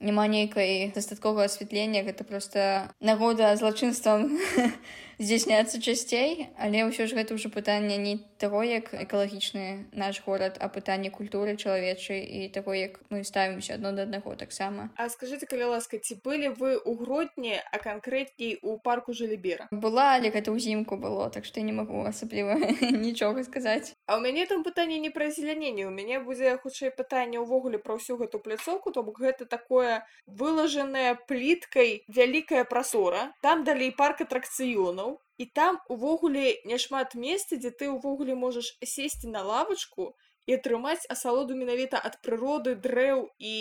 няма 0.01 0.27
нейкай 0.27 0.91
дастатковага 0.95 1.45
асвятлення 1.45 2.03
гэта 2.03 2.25
просто 2.25 2.89
нагода 2.99 3.55
злачынствам 3.55 4.33
здзяйсняцца 5.21 5.77
часцей 5.77 6.49
але 6.57 6.81
ўсё 6.89 7.05
ж 7.05 7.13
гэта 7.13 7.37
ўжо 7.37 7.53
пытанне 7.53 8.01
не 8.01 8.17
таго 8.41 8.65
як 8.65 8.89
экалагічны 8.89 9.93
наш 9.93 10.17
горад 10.25 10.57
а 10.57 10.65
пытанне 10.65 11.13
культуры 11.13 11.53
чалавечай 11.53 12.25
і 12.25 12.49
таго 12.49 12.73
як 12.73 12.97
мы 13.13 13.21
ставімся 13.21 13.77
адно 13.77 13.93
да 13.93 14.09
аднаго 14.09 14.33
таксама. 14.35 14.89
А 14.97 15.09
скажите 15.13 15.45
калі 15.45 15.77
ласка 15.77 16.01
ці 16.01 16.17
былі 16.25 16.49
вы 16.57 16.73
ў 16.81 16.97
гродні 16.97 17.61
а 17.61 17.77
канкрэтней 17.77 18.57
у 18.65 18.81
парку 18.81 19.13
жалібера? 19.13 19.69
Была 19.69 20.17
але 20.17 20.33
гэта 20.33 20.49
ўзімку 20.49 20.97
было 20.97 21.29
так 21.29 21.45
што 21.45 21.61
не 21.61 21.69
магу 21.69 22.01
асабліва 22.01 22.57
нічога 23.05 23.45
сказаць. 23.45 23.93
А 24.09 24.17
ў 24.17 24.25
мяне 24.25 24.49
там 24.49 24.65
пытанне 24.65 24.97
не 24.97 25.13
пра 25.13 25.29
азеляненне. 25.29 25.85
У 25.85 25.93
мяне 25.93 26.17
будзе 26.17 26.57
хутчэй 26.57 26.89
пытанне 26.89 27.37
ўвогуле 27.37 27.77
пра 27.77 28.01
ўсю 28.01 28.17
гэту 28.17 28.41
пляцоўку 28.41 28.89
то 28.89 29.05
бок 29.05 29.21
гэта 29.21 29.45
такое 29.45 30.01
вылажаная 30.25 31.13
пліткай 31.29 32.01
вялікая 32.09 32.65
прасора. 32.65 33.37
Там 33.45 33.63
далей 33.63 33.93
парк 33.93 34.25
атракцыёнаў 34.25 35.10
і 35.37 35.45
там 35.59 35.79
увогуле 35.95 36.43
няшмат 36.71 37.15
месца 37.23 37.57
дзе 37.61 37.71
ты 37.81 37.89
ўвогуле 37.93 38.35
можаш 38.43 38.73
сесці 38.93 39.31
на 39.35 39.41
лавачку 39.47 40.11
і 40.49 40.57
атрымаць 40.57 41.07
асалоду 41.15 41.57
менавіта 41.57 42.01
ад 42.09 42.19
прыроды 42.27 42.75
дрэў 42.85 43.23
і 43.51 43.55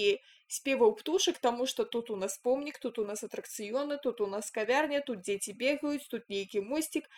спеваў 0.58 0.96
птушак 0.98 1.38
таму 1.46 1.66
што 1.72 1.86
тут 1.94 2.10
у 2.10 2.16
нас 2.22 2.36
помнік 2.48 2.80
тут 2.84 2.98
у 2.98 3.04
нас 3.10 3.22
атракцыёны 3.26 3.98
тут 4.06 4.20
у 4.20 4.26
нас 4.26 4.50
кавярня 4.50 5.00
тут 5.06 5.22
дзеці 5.28 5.54
бегаюць 5.62 6.10
тут 6.14 6.28
нейкі 6.34 6.66
мосцік 6.72 7.08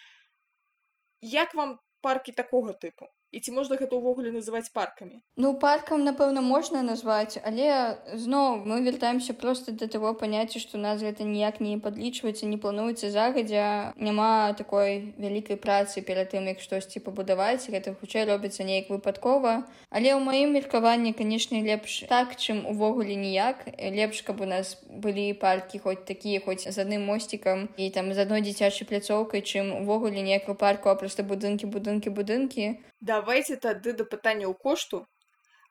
як 1.35 1.55
вам 1.55 1.79
паркі 2.07 2.37
такога 2.43 2.77
тыпу 2.85 3.09
і 3.33 3.41
ці 3.41 3.57
можна 3.57 3.81
гэта 3.81 3.97
ўвогуле 3.97 4.31
называць 4.31 4.71
паркамі 4.73 5.21
ну 5.37 5.55
паркам 5.57 6.05
напэўна 6.05 6.45
можна 6.45 6.85
назваць 6.87 7.41
але 7.43 7.99
зноў 8.15 8.63
мы 8.69 8.83
вяртаемся 8.85 9.35
просто 9.35 9.73
да 9.73 9.89
таго 9.89 10.15
паняцця 10.15 10.61
што 10.61 10.79
нас 10.79 11.03
гэта 11.03 11.25
ніяк 11.25 11.61
не 11.61 11.79
падлічваецца 11.79 12.47
не 12.47 12.59
плануецца 12.59 13.11
загадзя. 13.11 13.93
Няма 13.97 14.53
такой 14.59 15.15
вялікай 15.19 15.57
працы 15.57 16.03
перад 16.03 16.33
тым 16.35 16.49
як 16.53 16.61
штосьці 16.61 17.03
пабудаваць 17.07 17.69
гэта 17.69 17.95
хутчэй 17.99 18.29
робіцца 18.29 18.65
неяк 18.69 18.91
выпадкова. 18.93 19.65
Але 19.91 20.15
ў 20.15 20.21
маім 20.21 20.55
меркаванні 20.57 21.13
канешне 21.17 21.63
лепш 21.67 22.05
так 22.09 22.37
чым 22.37 22.65
увогуле 22.69 23.19
ніяк. 23.19 23.67
Лепш 23.79 24.23
каб 24.23 24.41
у 24.41 24.49
нас 24.49 24.79
былі 24.89 25.33
паркі 25.35 25.83
хоць 25.83 26.05
такія 26.07 26.41
хоць 26.45 26.69
з 26.69 26.77
адным 26.79 27.09
мосцікам 27.09 27.69
і 27.77 27.91
там 27.91 28.13
з 28.13 28.19
адной 28.27 28.47
дзіцячай 28.47 28.89
пляцоўкай 28.89 29.43
чым 29.43 29.75
увогуле 29.83 30.23
ніякую 30.23 30.57
парку 30.57 30.93
а 30.93 30.97
проста 30.97 31.27
будынкі 31.27 31.67
будынкі 31.67 32.15
будынкі 32.15 32.77
давайте 33.03 33.57
тады 33.57 33.93
да 33.99 34.05
пытанняў 34.17 34.55
кошту. 34.55 35.07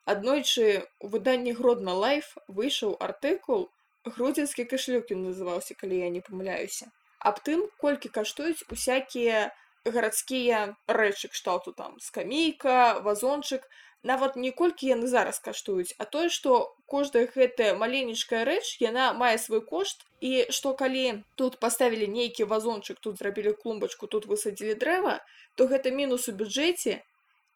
Аднойчы 0.04 0.86
у 1.00 1.08
выданні 1.08 1.52
гродна 1.58 1.94
лайф 1.94 2.34
выйшаў 2.48 2.96
артыкул 3.08 3.70
гродзенскі 4.04 4.66
кашлюк 4.70 5.14
ён 5.14 5.30
называўся 5.30 5.78
калі 5.78 6.02
я 6.02 6.10
не 6.10 6.20
памыляюся 6.28 6.90
аб 7.30 7.38
тым 7.46 7.62
колькі 7.82 8.10
каштуюць 8.16 8.66
усякія 8.76 9.42
гарадскія 9.86 10.62
рэчы 10.98 11.30
кшталту 11.34 11.72
там 11.78 11.98
скамейка 12.02 12.98
вазончык 13.06 13.68
нават 14.10 14.34
не 14.44 14.50
колькі 14.50 14.90
яны 14.90 15.06
зараз 15.12 15.38
каштуюць 15.46 15.94
а 16.02 16.06
тое 16.16 16.28
што 16.36 16.74
кожная 16.94 17.24
гэтая 17.34 17.74
маленечкая 17.78 18.42
рэч 18.48 18.76
яна 18.82 19.12
мае 19.14 19.36
свой 19.38 19.62
кошт. 19.62 20.02
І 20.22 20.46
што 20.54 20.74
калі 20.78 21.22
тут 21.38 21.58
паставілі 21.62 22.06
нейкі 22.10 22.46
вазончык 22.50 22.98
тут 23.06 23.22
зрабілі 23.22 23.54
клумбачку 23.62 24.06
тут 24.06 24.26
высадзілі 24.26 24.74
дрэва 24.82 25.14
то 25.54 25.66
гэта 25.70 25.94
мінус 25.94 26.28
у 26.28 26.34
бюджэце 26.42 26.98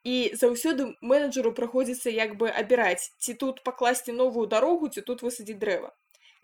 і 0.07 0.17
заўсёды 0.41 0.85
менеджеру 1.13 1.51
праходзіцца 1.55 2.13
як 2.15 2.37
бы 2.41 2.51
абіраць 2.63 3.11
ці 3.19 3.35
тут 3.43 3.63
пакласці 3.69 4.13
новую 4.19 4.47
дарогу 4.53 4.89
ці 4.89 5.03
тут 5.09 5.25
высадзіць 5.27 5.59
дрэва. 5.65 5.91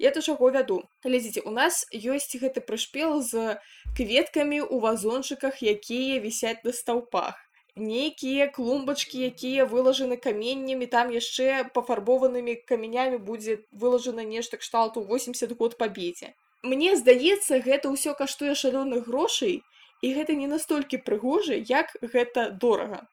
Я 0.03 0.11
да 0.17 0.23
чаго 0.23 0.51
вяду? 0.51 0.79
Глядзіце 1.07 1.45
у 1.47 1.53
нас 1.55 1.87
ёсць 1.95 2.35
гэты 2.43 2.65
прышпел 2.71 3.23
з 3.23 3.55
кветкамі 3.99 4.59
ў 4.67 4.83
вазончыках 4.87 5.63
якія 5.75 6.19
вісяць 6.27 6.65
на 6.67 6.75
стаўпах. 6.79 7.39
Нейкія 7.77 8.49
клумбачкі 8.57 9.23
якія 9.29 9.65
вылажаны 9.65 10.19
каменнямі 10.27 10.91
там 10.97 11.15
яшчэ 11.15 11.71
пафарбованымі 11.79 12.59
камянямі 12.73 13.23
будзе 13.31 13.57
вылажана 13.71 14.27
нешта 14.33 14.59
кшталту 14.65 15.07
80 15.13 15.57
год 15.63 15.79
пабеце 15.79 16.35
Мне 16.63 16.97
здаецца 16.97 17.63
гэта 17.65 17.95
ўсё 17.95 18.13
каштуе 18.19 18.59
шалёных 18.65 19.09
грошай 19.09 19.63
і 20.03 20.13
гэта 20.19 20.37
не 20.43 20.51
настолькі 20.51 21.01
прыгожа 21.07 21.57
як 21.57 21.97
гэта 22.03 22.51
дорага 22.51 23.07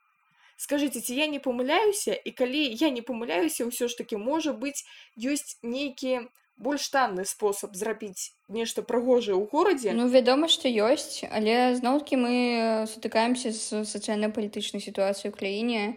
скажитеце 0.59 1.07
ці 1.07 1.15
я 1.15 1.27
не 1.31 1.39
памыляюся 1.39 2.11
і 2.11 2.31
калі 2.35 2.59
я 2.75 2.91
не 2.91 3.01
памыляюся 3.01 3.63
ўсё 3.63 3.87
ж 3.87 3.95
таки 3.95 4.19
можа 4.19 4.51
быць 4.51 4.83
ёсць 5.15 5.55
нейкі 5.63 6.27
больш 6.59 6.91
танны 6.91 7.23
спосаб 7.23 7.79
зрабіць 7.79 8.35
нешта 8.51 8.83
прыгожае 8.83 9.39
ў 9.39 9.47
горадзе 9.47 9.95
ну 9.95 10.11
вядома 10.11 10.51
што 10.51 10.67
ёсць 10.67 11.23
але 11.31 11.79
зноўкі 11.79 12.19
мы 12.19 12.33
сутыкаемся 12.91 13.55
з 13.55 13.87
сацыяльна-палітычнай 13.87 14.83
сітуацыяй 14.83 15.31
у 15.31 15.37
краіне 15.39 15.95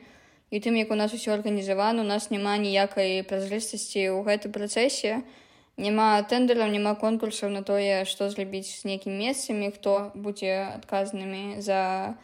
і 0.54 0.62
тым 0.62 0.78
як 0.78 0.94
у 0.94 0.98
нас 1.00 1.10
усё 1.10 1.34
арганізавана 1.34 2.06
у 2.06 2.06
нас 2.06 2.30
няма 2.30 2.54
ніякай 2.62 3.26
празрыстасці 3.26 4.14
ў 4.14 4.22
гэтым 4.22 4.54
працэсе 4.54 5.26
няма 5.74 6.22
тэндераў 6.30 6.70
няма 6.70 6.94
конкурсаў 6.94 7.50
на 7.50 7.66
тое 7.66 8.06
што 8.06 8.30
зрабіць 8.30 8.70
з 8.70 8.86
нейкімі 8.86 9.26
месцамі 9.26 9.74
хто 9.74 10.14
будзе 10.14 10.54
адказнымі 10.78 11.58
за 11.58 12.14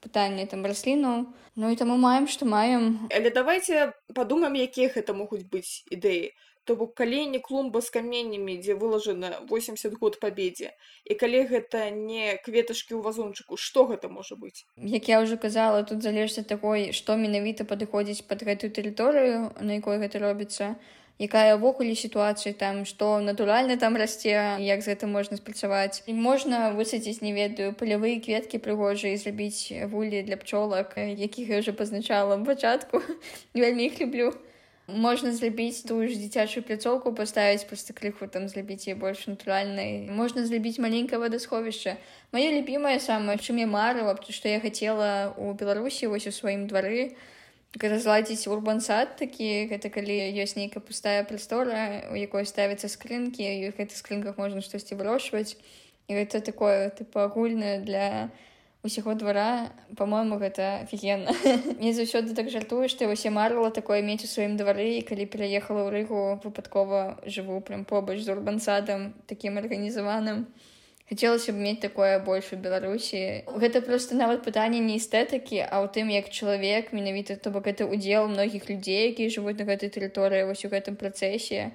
пытанне 0.00 0.46
там 0.50 0.66
раслінаў 0.66 1.28
Ну 1.56 1.70
і 1.70 1.76
таму 1.76 1.96
маем 2.00 2.28
што 2.30 2.46
маем. 2.46 3.08
Але 3.10 3.30
давайте 3.30 3.92
падумаем 4.14 4.54
якія 4.54 4.88
гэта 4.94 5.12
могуць 5.12 5.44
быць 5.44 5.84
ідэі 5.90 6.30
То 6.64 6.76
бок 6.76 6.94
калі 6.94 7.26
не 7.26 7.38
клумба 7.40 7.80
з 7.80 7.90
каменнямі, 7.90 8.54
дзе 8.60 8.76
вылажана 8.78 9.30
80 9.48 9.96
год 9.98 10.20
пабедзе 10.20 10.70
і 11.04 11.16
калі 11.18 11.40
гэта 11.48 11.88
не 11.90 12.36
кветачкі 12.44 12.94
ў 12.94 13.00
вазончыку, 13.00 13.56
што 13.56 13.88
гэта 13.88 14.12
можа 14.12 14.36
быць? 14.36 14.68
Як 14.76 15.08
я 15.08 15.18
ўжо 15.24 15.40
казала, 15.40 15.82
тут 15.82 16.04
залежыць 16.04 16.44
ад 16.44 16.52
такой, 16.52 16.92
што 16.92 17.16
менавіта 17.16 17.64
падыходзіць 17.64 18.28
пад 18.28 18.44
гэтую 18.44 18.70
тэрыторыю, 18.76 19.50
на 19.56 19.80
якой 19.80 19.98
гэта 20.04 20.20
робіцца 20.20 20.76
якая 21.20 21.60
ўвогуле 21.60 21.92
сітуацыя 21.92 22.56
там 22.56 22.84
што 22.88 23.20
натуральна 23.20 23.76
там 23.76 23.96
расце 24.00 24.32
як 24.64 24.80
з 24.80 24.92
гэтым 24.92 25.12
можна 25.12 25.36
спрацаваць 25.36 26.02
і 26.08 26.16
можна 26.16 26.72
высадзіць 26.72 27.20
не 27.20 27.36
ведаю 27.36 27.76
палявыя 27.76 28.24
кветкі 28.24 28.62
прыгожыя 28.64 29.20
зрабіць 29.20 29.68
вулі 29.92 30.24
для 30.24 30.40
пчолак 30.40 30.96
якіх 30.96 31.52
я 31.52 31.58
уже 31.60 31.76
пазначала 31.76 32.40
пачатку 32.40 33.02
вельмі 33.54 33.84
іх 33.90 34.00
люблю. 34.00 34.32
Можна 34.90 35.30
зрабіць 35.32 35.86
тую 35.86 36.08
ж 36.08 36.16
дзіцячую 36.18 36.64
пляцоўку 36.66 37.12
паставіць 37.14 37.62
проста 37.68 37.94
крыху 37.94 38.26
там 38.26 38.48
зрабіць 38.48 38.88
яе 38.88 38.96
больш 38.98 39.26
натуральнай 39.30 40.08
можна 40.10 40.42
зрабіць 40.46 40.82
маленькае 40.82 41.20
вадасховішча 41.22 41.94
маё 42.34 42.48
любімае 42.56 42.96
самае 42.98 43.36
чым 43.38 43.60
я 43.62 43.68
марыла 43.70 44.16
што 44.18 44.50
я 44.50 44.58
хацела 44.58 45.36
у 45.36 45.52
беларусі 45.52 46.10
вось 46.10 46.26
у 46.26 46.34
сваім 46.34 46.66
двары 46.66 47.12
разладзіць 47.78 48.50
урбансад 48.50 49.14
такі 49.16 49.70
гэта 49.70 49.90
калі 49.94 50.16
ёсць 50.42 50.58
нейкая 50.58 50.82
пустая 50.82 51.22
прастора 51.22 52.10
у 52.10 52.18
якой 52.18 52.42
ставяцца 52.42 52.90
скрынкі 52.90 53.46
і 53.46 53.70
ў 53.70 53.76
гэтых 53.78 53.94
скрынках 53.94 54.38
можна 54.42 54.58
штосьці 54.60 54.98
вырошчваць 54.98 55.54
і 56.10 56.18
гэта 56.18 56.42
такое 56.42 56.90
тыпа 56.90 57.30
агульнае 57.30 57.78
для 57.86 58.30
усяго 58.82 59.14
двара. 59.14 59.70
По-моему 59.96 60.38
гэта 60.38 60.82
офігенна 60.82 61.30
мне 61.78 61.92
заўсёды 61.94 62.34
так 62.34 62.50
жартую 62.50 62.88
што 62.88 63.06
вось 63.06 63.24
марыла 63.30 63.70
такое 63.70 64.02
мець 64.02 64.24
у 64.24 64.30
сваім 64.30 64.56
двары 64.56 64.98
і 64.98 65.06
калі 65.06 65.30
пераехала 65.30 65.86
ў 65.86 65.90
рыгу 65.94 66.40
выпадкова 66.42 67.22
жыву 67.26 67.60
прям 67.60 67.84
побач 67.84 68.18
з 68.24 68.34
урбансадам 68.34 69.14
такім 69.30 69.62
арганізаваным 69.62 70.48
хацелася 71.10 71.52
б 71.52 71.58
мець 71.58 71.82
такое 71.82 72.22
больш 72.22 72.52
у 72.54 72.56
беларусі 72.56 73.42
гэта 73.50 73.82
просто 73.82 74.14
нават 74.14 74.44
пытанне 74.46 74.78
не 74.78 74.96
эстэтыкі 75.02 75.58
а 75.66 75.82
ў 75.82 75.90
тым 75.90 76.06
як 76.14 76.30
чалавек 76.30 76.92
менавіта 76.94 77.34
то 77.34 77.50
бок 77.50 77.66
гэта 77.66 77.90
удзел 77.90 78.30
многіх 78.30 78.70
людзей 78.70 79.10
якія 79.10 79.26
жывуць 79.34 79.58
на 79.58 79.66
гэтай 79.66 79.90
тэрыторыі 79.90 80.46
вось 80.46 80.62
у 80.62 80.70
гэтым 80.70 80.94
працэсе 80.94 81.74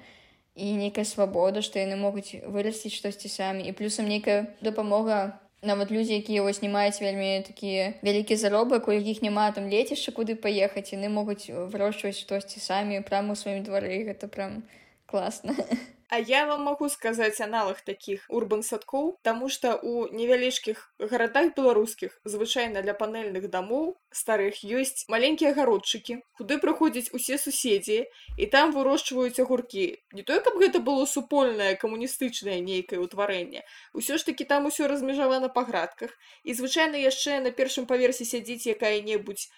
і 0.55 0.67
нейкая 0.79 1.03
свабода 1.03 1.59
што 1.59 1.83
яны 1.83 1.99
могуць 1.99 2.39
вырасціць 2.47 2.95
штосьці 2.95 3.27
самі 3.27 3.67
і 3.67 3.75
плюсам 3.75 4.07
нейкая 4.07 4.55
дапамога 4.63 5.35
нават 5.59 5.91
людзі 5.91 6.15
якія 6.15 6.39
вось 6.39 6.61
не 6.63 6.71
маюць 6.71 7.03
вельмі 7.03 7.43
такі 7.43 7.99
вялікі 8.07 8.39
заробак 8.39 8.87
у 8.87 8.95
якіх 8.95 9.19
няма 9.19 9.51
там 9.51 9.67
лецішча 9.67 10.15
куды 10.15 10.39
паехаць 10.39 10.95
яны 10.95 11.11
могуць 11.11 11.51
вырошчваць 11.51 12.15
штосьці 12.23 12.63
самі 12.63 13.03
прямо 13.03 13.35
ў 13.35 13.41
сваім 13.43 13.67
двары 13.67 13.99
гэта 14.07 14.31
прям 14.31 14.63
класна 15.11 15.59
А 16.07 16.19
я 16.19 16.45
вам 16.45 16.61
магу 16.69 16.87
сказаць 16.89 17.41
аналаг 17.41 17.81
такіх 17.81 18.25
урбан-садкоў, 18.29 19.07
таму 19.25 19.49
што 19.49 19.73
ў 19.73 20.13
невялічкіх 20.13 20.83
гарадах 21.01 21.55
беларускіх 21.57 22.19
звычайна 22.23 22.85
для 22.85 22.93
панельных 22.93 23.49
дамоў 23.49 23.97
старых 24.13 24.61
ёсць 24.61 25.09
маленькія 25.09 25.55
гародчыкі, 25.57 26.19
куды 26.37 26.59
прыходзяць 26.61 27.09
усе 27.09 27.41
суседзі 27.41 28.05
і 28.37 28.45
там 28.53 28.69
вырошчваюць 28.77 29.41
агуркі. 29.41 29.87
Не 30.13 30.21
тое, 30.21 30.39
каб 30.45 30.61
гэта 30.61 30.77
было 30.77 31.09
супольнае 31.09 31.73
камуністычнае 31.73 32.61
нейкае 32.61 33.01
ўтварэнне. 33.01 33.65
Усё 33.97 34.21
ж 34.21 34.29
такі 34.29 34.45
там 34.45 34.69
усё 34.69 34.85
размежавана 34.85 35.49
па 35.49 35.65
градках. 35.65 36.13
І 36.45 36.53
звычайна 36.53 37.01
яшчэ 37.01 37.41
на 37.41 37.49
першым 37.49 37.89
паверсе 37.89 38.29
сядзіць 38.29 38.69
якая-небудзь 38.77 39.49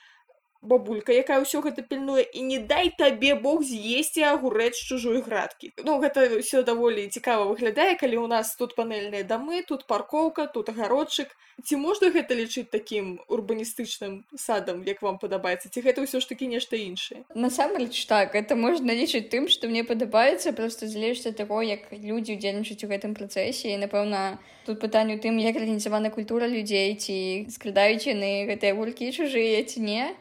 бабулька 0.61 1.13
якая 1.13 1.39
ўсё 1.43 1.61
гэта 1.61 1.81
пільнуе 1.81 2.23
і 2.23 2.41
не 2.43 2.59
дай 2.59 2.89
табе 2.97 3.35
бог 3.35 3.63
з'есці 3.63 4.25
агурэць 4.27 4.77
чужой 4.77 5.21
градкі. 5.21 5.73
Ну 5.85 5.99
гэта 6.01 6.27
ўсё 6.41 6.63
даволі 6.63 7.07
цікава 7.07 7.45
выглядае 7.49 7.95
калі 7.95 8.17
ў 8.23 8.27
нас 8.27 8.55
тут 8.55 8.75
панельныя 8.75 9.23
дамы 9.23 9.63
тут 9.67 9.87
паркоўка 9.87 10.47
тут 10.47 10.69
агародчык. 10.69 11.31
Ці 11.57 11.75
можна 11.81 12.13
гэта 12.13 12.37
лічыць 12.37 12.69
такім 12.69 13.17
урбаністычным 13.27 14.25
садам 14.37 14.83
як 14.85 15.01
вам 15.01 15.17
падабаецца 15.17 15.69
ці 15.69 15.81
гэта 15.81 16.05
ўсё 16.05 16.21
ж 16.21 16.29
такі 16.29 16.51
нешта 16.53 16.77
іншае? 16.77 17.25
Насамрэч 17.33 18.05
так 18.05 18.35
это 18.35 18.55
можна 18.55 18.93
лічыць 18.93 19.29
тым 19.29 19.47
што 19.47 19.67
мне 19.67 19.83
падабаецца 19.83 20.53
просто 20.53 20.87
залежыць 20.87 21.33
таго 21.37 21.61
як 21.61 21.89
людзі 21.93 22.37
удзельнічаць 22.37 22.83
у 22.83 22.91
гэтым 22.91 23.17
працэсе. 23.17 23.73
І 23.73 23.81
напэўна 23.81 24.37
тут 24.65 24.79
пытанне 24.83 25.17
тым 25.17 25.39
як 25.39 25.55
арганізавана 25.55 26.09
культура 26.11 26.47
людзей 26.47 26.95
ці 26.99 27.47
скрадаюць 27.49 28.05
яны 28.05 28.45
гэтыя 28.51 28.75
гулькі 28.75 29.11
чужыя 29.15 29.63
ці 29.63 29.81
не 29.81 30.13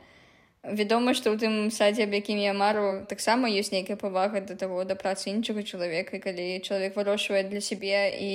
вядома 0.73 1.15
што 1.15 1.31
ў 1.31 1.39
тым 1.39 1.55
садзе 1.71 2.07
аб 2.07 2.15
якім 2.17 2.39
я 2.43 2.53
мару 2.53 3.07
таксама 3.07 3.51
ёсць 3.51 3.71
нейкая 3.71 3.97
павага 3.97 4.41
да 4.41 4.57
таго 4.59 4.83
да 4.85 4.99
працы 4.99 5.31
іншага 5.31 5.63
чалавека 5.63 6.19
калі 6.19 6.59
чалавек 6.61 6.97
вырошчвае 6.97 7.45
для 7.47 7.61
сябе 7.61 8.11
і 8.19 8.33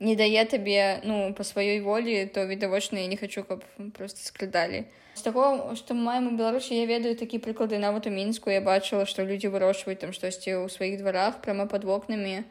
не 0.00 0.14
дае 0.16 0.44
табе 0.48 1.00
ну 1.04 1.34
па 1.36 1.44
сваёй 1.44 1.80
волі 1.84 2.24
то 2.32 2.46
відавочна 2.46 3.04
я 3.04 3.06
не 3.06 3.16
хачу 3.20 3.44
каб 3.44 3.64
просто 3.92 4.24
складалі 4.24 4.84
з 5.14 5.22
таго 5.22 5.74
што 5.76 5.94
маем 5.94 6.32
у 6.32 6.36
беларусі 6.36 6.78
я 6.78 6.86
ведаю 6.88 7.16
такі 7.16 7.42
прыклады 7.44 7.76
нават 7.76 8.08
у 8.08 8.14
мінску 8.14 8.48
я 8.50 8.64
бачыла 8.64 9.04
што 9.04 9.28
людзі 9.28 9.52
вырошчваюць 9.52 10.00
там 10.00 10.16
штосьці 10.16 10.64
ў 10.64 10.72
сваіх 10.72 11.04
дварах 11.04 11.44
прямо 11.44 11.68
пад 11.68 11.84
вокнамі 11.84 12.48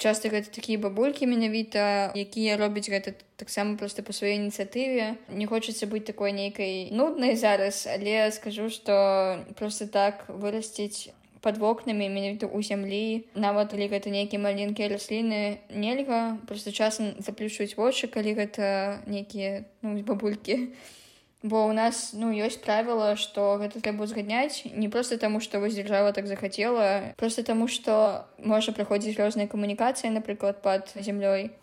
часто 0.00 0.32
гэта 0.32 0.48
такія 0.48 0.80
бабулькі 0.80 1.28
менавіта 1.28 2.10
якія 2.16 2.56
робяць 2.56 2.88
гэта 2.88 3.12
таксама 3.36 3.76
просто 3.76 4.02
по 4.02 4.16
сваёй 4.16 4.40
ініцыятыве 4.40 5.20
не 5.28 5.46
хочацца 5.46 5.84
быць 5.86 6.08
такой 6.08 6.32
нейкай 6.32 6.88
нуднай 6.90 7.36
зараз 7.36 7.84
але 7.84 8.32
скажу 8.32 8.72
что 8.72 9.44
просто 9.60 9.86
так 9.86 10.24
вырасціць 10.32 11.12
под 11.44 11.60
вокнамі 11.60 12.08
менавіта 12.08 12.48
ў 12.48 12.64
зямлі 12.64 13.28
нават 13.36 13.76
калі 13.76 13.92
гэта 13.92 14.08
нейкія 14.08 14.40
маленькія 14.40 14.88
расліны 14.88 15.60
нельга 15.68 16.40
просто 16.48 16.72
часам 16.72 17.12
заплюшваюць 17.20 17.76
вочы 17.76 18.08
калі 18.08 18.36
гэта 18.40 19.04
нейкія 19.04 19.68
ну, 19.84 20.00
бабулькі 20.00 20.72
бо 21.42 21.64
ў 21.68 21.72
нас 21.72 22.12
ну 22.12 22.28
ёсць 22.36 22.60
правіла 22.60 23.16
што 23.16 23.56
гэта 23.56 23.80
трэба 23.80 24.04
узгадняць 24.04 24.68
не 24.76 24.92
проста 24.92 25.16
таму 25.16 25.40
што 25.40 25.60
вось 25.60 25.72
дзяржава 25.72 26.12
так 26.12 26.28
захацела 26.28 27.16
просто 27.16 27.42
таму 27.42 27.68
што 27.68 28.26
можа 28.36 28.76
праходзіць 28.76 29.16
розныя 29.16 29.48
камунікацыі 29.48 30.12
напрыклад 30.12 30.60
пад 30.60 30.92
зямлёй 31.00 31.56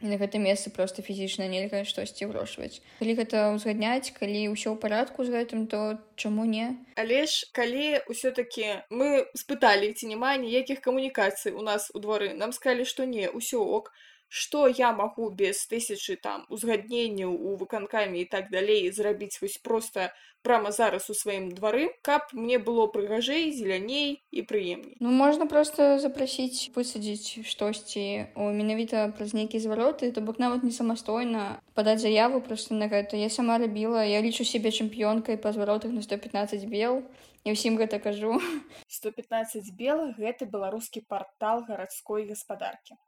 на 0.00 0.16
гэта 0.20 0.38
месца 0.38 0.70
просто 0.70 1.02
фізічна 1.02 1.48
нельга 1.48 1.82
штосьці 1.88 2.28
вырошваць 2.28 2.84
калі 3.00 3.16
гэта 3.18 3.48
ўзгадняць 3.56 4.12
калі 4.12 4.52
ўсё 4.52 4.76
ў 4.76 4.78
парадку 4.78 5.24
з 5.24 5.32
гэтым 5.32 5.66
то 5.66 5.98
чаму 6.14 6.44
не? 6.44 6.76
Але 6.94 7.24
ж 7.24 7.48
калі 7.56 8.04
ўсё-таки 8.06 8.84
мы 8.92 9.24
спыталі 9.34 9.90
ці 9.96 10.06
няма 10.12 10.36
ніякіх 10.36 10.84
камунікацый 10.84 11.56
у 11.56 11.64
нас 11.64 11.90
у 11.94 11.98
двары 11.98 12.36
нам 12.36 12.52
сказалі 12.52 12.84
што 12.84 13.08
не 13.08 13.26
ўсё 13.32 13.64
ок 13.64 13.90
што 14.28 14.68
я 14.68 14.92
магу 14.92 15.30
без 15.30 15.66
тысячы 15.66 16.16
там 16.16 16.44
узгадненняў 16.48 17.32
у 17.32 17.56
выканкамі 17.56 18.20
і 18.20 18.28
так 18.28 18.50
далей 18.52 18.90
зрабіць 18.92 19.40
вось 19.40 19.56
проста 19.56 20.12
прама 20.42 20.70
зараз 20.70 21.08
у 21.10 21.14
сваім 21.14 21.48
двары 21.56 21.88
каб 22.02 22.28
мне 22.32 22.58
было 22.58 22.86
прыгажэй 22.92 23.50
зеляней 23.52 24.20
і 24.30 24.42
прыемней 24.42 24.96
ну 25.00 25.10
можна 25.10 25.46
просто 25.46 25.98
запрасіць 25.98 26.68
высадзіць 26.76 27.44
штосьці 27.48 28.28
у 28.36 28.52
менавіта 28.52 29.08
праз 29.16 29.32
нейкія 29.32 29.64
звароты 29.64 30.12
то 30.12 30.20
бок 30.20 30.38
нават 30.38 30.62
не 30.62 30.72
самастойна 30.76 31.60
падаць 31.74 32.04
заяву 32.04 32.40
просто 32.40 32.74
на 32.74 32.88
гэта 32.92 33.16
я 33.16 33.30
сама 33.32 33.58
рабіла 33.58 34.04
я 34.04 34.20
лічу 34.20 34.44
сябе 34.44 34.70
чэмпіёнкай 34.70 35.40
па 35.40 35.52
зваротах 35.56 35.92
на 35.92 36.04
115 36.04 36.68
бел 36.68 37.02
я 37.46 37.54
ўсім 37.54 37.78
гэта 37.80 37.98
кажу. 38.02 38.36
115 38.92 39.72
белых 39.72 40.18
гэта 40.20 40.44
беларускі 40.44 41.00
партал 41.08 41.64
гарадской 41.64 42.28
гаспадаркі 42.28 42.98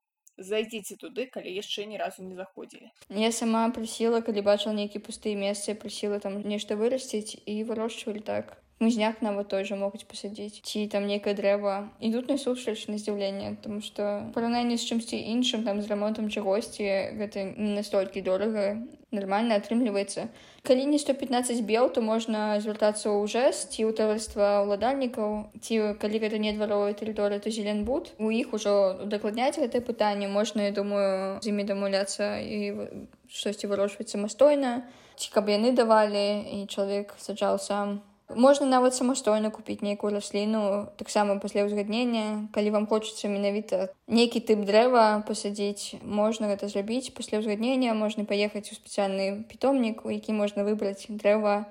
зайдзіце 0.40 0.96
туды 0.96 1.26
калі 1.36 1.52
яшчэ 1.52 1.86
ні 1.90 2.00
разу 2.00 2.24
не 2.24 2.34
заходзілі 2.40 2.90
я 3.24 3.30
сама 3.32 3.68
прасіла 3.76 4.20
калі 4.24 4.44
бачыла 4.48 4.74
нейкі 4.80 5.04
пустыя 5.06 5.36
месцы 5.36 5.76
прасіла 5.84 6.18
там 6.24 6.40
нешта 6.54 6.80
вырасціць 6.80 7.36
і 7.44 7.60
вырошчвалі 7.68 8.24
так 8.32 8.56
мызняк 8.80 9.20
нават 9.20 9.48
той 9.52 9.64
жа 9.68 9.76
могуць 9.76 10.06
пасадзіць 10.08 10.64
ці 10.64 10.86
там 10.92 11.04
некае 11.06 11.34
дрэва 11.36 11.74
ідуць 12.00 12.28
насустрач 12.32 12.88
на 12.88 12.96
здзіўленне 12.96 13.52
тому 13.60 13.84
что 13.84 14.24
параўнанне 14.32 14.80
з 14.80 14.88
чымсьці 14.88 15.20
іншым 15.20 15.68
там 15.68 15.82
з 15.84 15.92
рамонтам 15.92 16.32
чагосьці 16.32 16.88
гэта 17.20 17.44
не 17.52 17.76
настолькі 17.76 18.24
дорага 18.24 18.80
нормально 19.12 19.60
атрымліваецца 19.60 20.26
калі 20.64 20.88
не 20.88 20.98
115 20.98 21.60
бел 21.68 21.92
то 21.92 22.00
можна 22.00 22.56
звяртацца 22.64 23.12
ў 23.12 23.28
жэс 23.28 23.68
ці 23.68 23.84
ў 23.84 23.92
таварыства 24.00 24.64
ўладальнікаў 24.64 25.52
ці 25.60 26.00
калі 26.00 26.24
гэта 26.24 26.40
не 26.40 26.56
дваровая 26.56 26.96
тэрыторыя 26.96 27.36
то 27.36 27.52
зеленбуд 27.52 28.14
у 28.16 28.32
іх 28.32 28.56
ужо 28.56 28.96
удакладняць 29.04 29.60
гэтае 29.60 29.84
пытанне 29.84 30.28
можна 30.28 30.70
я 30.70 30.72
думаю 30.72 31.40
з 31.44 31.52
імі 31.52 31.68
дамаўляцца 31.68 32.40
і 32.40 32.88
штосьці 33.28 33.68
вырошваць 33.68 34.08
самастойна 34.08 34.88
ці 35.20 35.28
каб 35.36 35.52
яны 35.52 35.76
давалі 35.76 36.24
і 36.56 36.64
чалавек 36.64 37.12
саджаў 37.20 37.60
сам 37.60 38.00
можна 38.36 38.66
нават 38.66 38.94
самастойна 38.94 39.50
купіць 39.50 39.82
нейкую 39.82 40.12
расліну 40.14 40.88
таксама 40.96 41.38
пасля 41.42 41.66
ўзгаднення 41.66 42.48
калі 42.54 42.70
вам 42.70 42.86
хочацца 42.86 43.28
менавіта 43.28 43.90
нейкі 44.06 44.40
тып 44.40 44.64
дрэва 44.64 45.26
пасадзіць 45.26 46.00
можна 46.04 46.50
гэта 46.50 46.70
зрабіць 46.70 47.12
пасля 47.16 47.42
ўзгаднення 47.42 47.94
можна 47.94 48.24
паехаць 48.24 48.70
у 48.70 48.78
спецыяльны 48.78 49.44
пітомнік 49.50 50.06
у 50.06 50.14
які 50.14 50.32
можна 50.32 50.62
выбраць 50.62 51.10
дрэва 51.10 51.66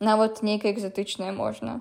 нават 0.00 0.42
нейкае 0.42 0.74
экзатычнае 0.74 1.32
можна 1.32 1.80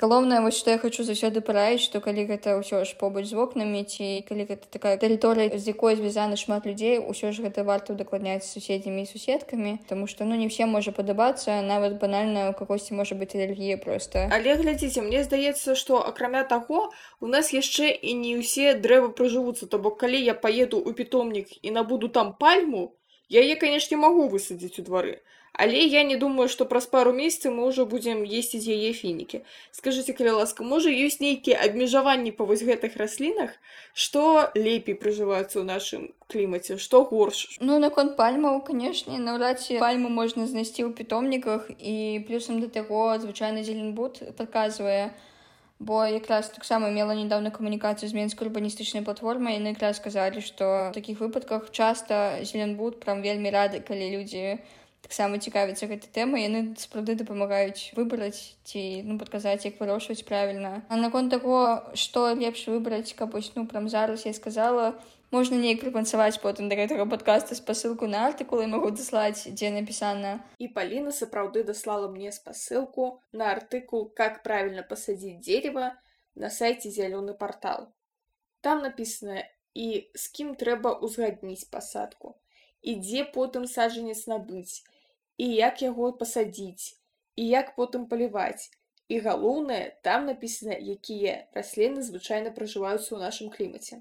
галоўнае 0.00 0.40
вось 0.42 0.58
што 0.58 0.74
я 0.74 0.78
хочу 0.78 1.04
заўсёды 1.06 1.40
параіць 1.40 1.82
што 1.86 2.00
калі 2.02 2.26
гэта 2.26 2.58
ўсё 2.58 2.82
ж 2.82 2.96
побач 2.98 3.24
з 3.30 3.38
вокнамі 3.38 3.82
ці 3.86 4.26
калі 4.26 4.46
гэта 4.50 4.66
такая 4.66 4.98
тэрыторыя 4.98 5.54
з 5.54 5.70
якой 5.70 5.94
звязана 5.94 6.34
шмат 6.40 6.66
людзей 6.66 6.98
усё 6.98 7.30
ж 7.30 7.46
гэта 7.46 7.62
варта 7.62 7.94
удакладняць 7.94 8.42
суседзямі 8.42 9.06
і 9.06 9.10
суседкамі 9.10 9.78
тому 9.86 10.10
што 10.10 10.26
ну 10.26 10.34
не 10.34 10.48
все 10.50 10.66
можа 10.66 10.90
падабацца 10.90 11.62
нават 11.62 12.00
банальна 12.02 12.50
у 12.50 12.56
кагосьці 12.58 12.98
можа 12.98 13.14
быць 13.14 13.38
алергія 13.38 13.78
просто. 13.78 14.26
Але 14.34 14.58
глядзіце 14.58 15.02
мне 15.06 15.22
здаецца 15.22 15.78
што 15.78 16.02
акрамя 16.02 16.42
таго 16.42 16.90
у 17.20 17.30
нас 17.30 17.54
яшчэ 17.54 17.94
і 17.94 18.18
не 18.18 18.34
ўсе 18.42 18.74
дрэвы 18.74 19.14
прыжывуцца 19.14 19.70
то 19.70 19.78
бок 19.78 20.02
калі 20.02 20.18
я 20.18 20.34
паеду 20.34 20.82
ў 20.82 20.90
пітомнік 20.98 21.62
і 21.62 21.70
набуду 21.70 22.10
там 22.10 22.34
пальму 22.34 22.98
я 23.30 23.46
яе 23.46 23.54
канешне 23.54 23.96
магу 23.96 24.26
высадзіць 24.28 24.82
у 24.82 24.86
двары 24.90 25.22
Але 25.56 25.78
я 25.86 26.02
не 26.02 26.16
думаю, 26.16 26.48
што 26.48 26.66
праз 26.66 26.86
пару 26.90 27.12
месяцаў 27.14 27.54
мы 27.54 27.70
ўжо 27.70 27.86
будзем 27.86 28.26
есці 28.26 28.58
з 28.58 28.74
яе 28.74 28.90
фінікі. 28.90 29.46
Скажыце, 29.70 30.10
калі 30.10 30.42
ласка, 30.42 30.66
можа 30.66 30.90
ёсць 30.90 31.22
нейкія 31.22 31.62
абмежаванні 31.62 32.34
па 32.34 32.42
вось 32.42 32.66
гэтых 32.66 32.98
раслінах, 32.98 33.54
што 33.94 34.50
лепей 34.58 34.98
прыжываецца 34.98 35.62
ў 35.62 35.64
нашым 35.70 36.02
клімаце, 36.26 36.74
што 36.82 37.04
горш. 37.06 37.54
Ну 37.62 37.78
наконт 37.78 38.18
пальмаў, 38.18 38.66
канешне, 38.66 39.22
наўрад 39.22 39.62
ці 39.62 39.78
пальму 39.78 40.10
можна 40.10 40.50
знайсці 40.50 40.90
ў 40.90 40.96
пітомніках 40.98 41.70
і 41.78 42.26
плюсам 42.26 42.58
да 42.58 42.66
таго 42.66 43.14
звычайны 43.22 43.62
зеленбуд 43.62 44.34
падказвае, 44.34 45.14
бо 45.78 46.02
якраз 46.02 46.50
таксама 46.50 46.90
мела 46.90 47.14
нядаўна 47.14 47.54
камунікацыю 47.54 48.10
з 48.10 48.18
менскай 48.18 48.50
урбаністычнай 48.50 49.06
платформай 49.06 49.62
яны 49.62 49.78
якраз 49.78 50.02
сказалі, 50.02 50.42
што 50.42 50.90
ў 50.90 50.94
такіх 50.98 51.22
выпадках 51.22 51.70
часта 51.70 52.42
зеленбуд 52.42 52.98
прям 52.98 53.22
вельмі 53.22 53.54
рады, 53.54 53.78
калі 53.78 54.18
людзі 54.18 54.58
таксама 55.04 55.38
цікавіцца 55.38 55.86
гэтай 55.90 56.10
тэмай 56.16 56.48
яны 56.48 56.60
сапраўды 56.80 57.14
дапамагаюць 57.20 57.92
выбраць 57.96 58.56
ці 58.64 59.04
ну 59.04 59.18
падказаць 59.20 59.64
як 59.68 59.76
вырошваць 59.80 60.24
правільна 60.28 60.80
а 60.88 60.96
наконт 61.00 61.34
таго 61.36 61.58
што 62.04 62.30
лепш 62.32 62.64
выбраць 62.72 63.12
каб 63.18 63.36
вось 63.36 63.52
ну 63.56 63.66
прям 63.68 63.88
зараз 63.92 64.24
я 64.24 64.32
сказала 64.32 64.94
можна 65.34 65.58
неяк 65.60 65.82
прыпанцаваць 65.82 66.40
потым 66.42 66.70
да 66.72 66.78
гэтага 66.78 67.04
падкаста 67.10 67.58
спасылку 67.58 68.08
на 68.14 68.22
артыкулы 68.28 68.68
магу 68.74 68.92
даслаць 69.00 69.44
дзе 69.44 69.72
напісана 69.74 70.38
і 70.58 70.70
паліна 70.78 71.12
сапраўды 71.16 71.64
даслала 71.70 72.08
мне 72.14 72.32
спасылку 72.36 73.10
на 73.32 73.50
артыкул 73.56 74.08
как 74.22 74.40
правильно 74.46 74.86
пасадзіць 74.94 75.42
дерева 75.50 75.90
на 76.34 76.50
сайце 76.60 76.94
зялёны 76.96 77.36
портал 77.44 77.90
там 78.64 78.80
написано 78.88 79.44
і 79.74 79.88
з 80.14 80.24
кім 80.38 80.56
трэба 80.64 80.96
ўзгадніць 81.04 81.68
пасадку 81.76 82.34
і 82.80 82.96
дзе 83.04 83.28
потым 83.36 83.66
саджанец 83.76 84.24
набыць 84.30 84.84
і 85.38 85.46
як 85.54 85.82
яго 85.82 86.12
пасадзіць 86.12 86.96
і 87.36 87.46
як 87.48 87.74
потым 87.76 88.06
паліваць. 88.06 88.70
І 89.08 89.20
галоўнае 89.20 90.00
там 90.06 90.26
напісана 90.30 90.76
якія 90.96 91.36
расліны 91.52 92.02
звычайна 92.02 92.54
пражываюцца 92.56 93.08
ў 93.12 93.20
нашым 93.20 93.50
клімаце. 93.52 94.00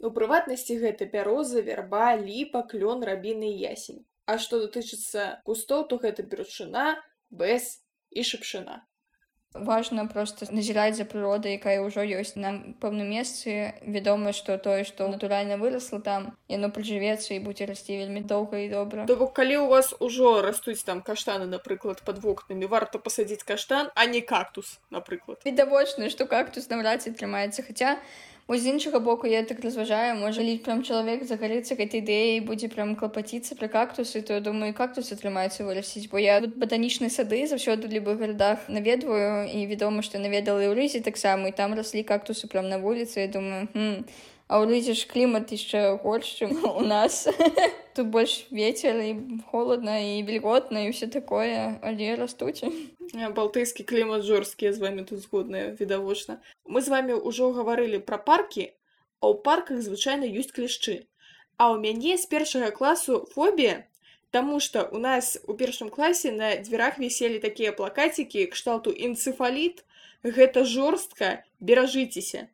У 0.00 0.10
прыватнасці 0.16 0.78
гэта 0.82 1.06
бяроза 1.12 1.62
вярба 1.62 2.16
ліпа 2.18 2.66
клён 2.72 3.06
рабіны 3.06 3.52
ясень. 3.52 4.04
А 4.26 4.38
што 4.42 4.60
датычыцца 4.64 5.42
кустоў 5.46 5.86
то 5.90 6.02
гэта 6.02 6.26
беручына 6.26 6.86
бэс 7.30 7.72
і 8.10 8.26
шыпшына 8.26 8.82
важна 9.54 10.06
просто 10.06 10.46
назіраць 10.50 10.94
за 10.94 11.04
прыродай 11.04 11.58
якая 11.58 11.82
ўжо 11.82 12.06
ёсць 12.06 12.38
на 12.38 12.54
пэўным 12.78 13.10
месцы 13.10 13.74
вядома 13.82 14.30
што 14.30 14.54
тое 14.62 14.86
што 14.86 15.10
натуральна 15.10 15.58
вырасла 15.58 15.98
там 15.98 16.30
яно 16.46 16.70
прыжывецца 16.70 17.34
і 17.34 17.42
будзе 17.42 17.66
расці 17.66 17.98
вельмі 17.98 18.22
доўга 18.22 18.62
і 18.62 18.70
добра 18.70 19.06
то 19.10 19.18
бок 19.18 19.34
калі 19.34 19.66
у 19.66 19.66
вас 19.66 19.90
ужо 19.98 20.38
растуць 20.46 20.86
там 20.86 21.02
каштаны 21.02 21.50
напрыклад 21.50 22.02
под 22.06 22.22
вокнамі 22.22 22.70
варта 22.70 23.02
пасадзіць 23.02 23.42
каштан 23.42 23.90
а 23.94 24.06
не 24.06 24.22
кактус 24.22 24.78
напрыклад 24.90 25.42
відавочна 25.44 26.14
што 26.14 26.30
кактус 26.30 26.70
наўрад 26.70 27.02
ці 27.02 27.10
трымаецца 27.10 27.66
хаця 27.66 27.98
Вось 28.50 28.62
з 28.62 28.66
іншага 28.66 28.98
боку 28.98 29.26
я 29.30 29.42
так 29.46 29.60
разважаю 29.62 30.14
можа 30.18 30.42
ліць 30.42 30.64
прям 30.66 30.80
чалавек 30.82 31.20
загарыцца 31.22 31.76
гэтай 31.78 32.02
ідэі 32.02 32.40
будзе 32.48 32.66
прям 32.72 32.96
клапаціцца 32.98 33.54
пра 33.54 33.68
кактусы 33.70 34.22
то 34.26 34.40
думаю 34.42 34.74
кактус 34.74 35.12
атрымаецца 35.14 35.62
вырасціць 35.62 36.10
бо 36.10 36.18
я 36.18 36.40
батанічныя 36.42 37.14
сады 37.14 37.46
заўсёды 37.46 37.86
любых 37.86 38.18
гарадах 38.18 38.66
наведваю 38.66 39.46
і 39.46 39.62
вядома 39.70 40.02
што 40.02 40.18
наведала 40.18 40.66
і 40.66 40.66
ў 40.66 40.74
рызе 40.74 40.98
таксама 40.98 41.46
і 41.46 41.54
там 41.54 41.78
раслі 41.78 42.02
кактусы 42.02 42.50
прям 42.50 42.66
на 42.66 42.82
вуліцы 42.82 43.22
я 43.22 43.28
думаю 43.30 43.70
хм, 43.70 44.02
а 44.50 44.58
ў 44.58 44.66
рызе 44.66 44.98
ж 44.98 45.06
клімат 45.06 45.54
яшчэ 45.54 46.02
горш 46.02 46.42
чым 46.42 46.58
у 46.66 46.82
нас. 46.82 47.30
Тут 47.94 48.10
больш 48.10 48.50
ветер 48.50 48.98
і 48.98 49.42
холодна 49.54 50.02
і 50.02 50.26
вільготна 50.26 50.82
і 50.82 50.90
ўсё 50.90 51.06
такое. 51.06 51.78
Але 51.86 52.18
растуць 52.18 52.66
балтыйскі 53.14 53.84
клімат 53.84 54.22
жорсткі 54.22 54.72
з 54.72 54.78
вами 54.78 55.02
тут 55.04 55.18
згодная 55.18 55.76
відавочна 55.80 56.40
мы 56.64 56.80
з 56.80 56.88
вами 56.88 57.14
ўжо 57.14 57.50
гаварылі 57.52 57.98
пра 57.98 58.18
паркі 58.18 58.70
а 59.20 59.30
ў 59.30 59.42
парках 59.42 59.82
звычайна 59.82 60.30
ёсць 60.30 60.54
клішчы 60.54 61.06
а 61.58 61.74
ў 61.74 61.82
мяне 61.82 62.14
з 62.16 62.26
першага 62.26 62.70
класу 62.70 63.26
фобія 63.34 63.86
Таму 64.30 64.60
што 64.62 64.86
у 64.94 64.98
нас 65.02 65.42
у 65.50 65.58
першым 65.58 65.90
класе 65.90 66.30
на 66.30 66.54
дзвярах 66.54 67.02
віселі 67.02 67.42
такія 67.42 67.72
плакацікі 67.74 68.46
кшталту 68.54 68.94
інцыфаліт 68.94 69.82
гэта 70.22 70.62
жорстка 70.62 71.42
беражыцеся 71.58 72.46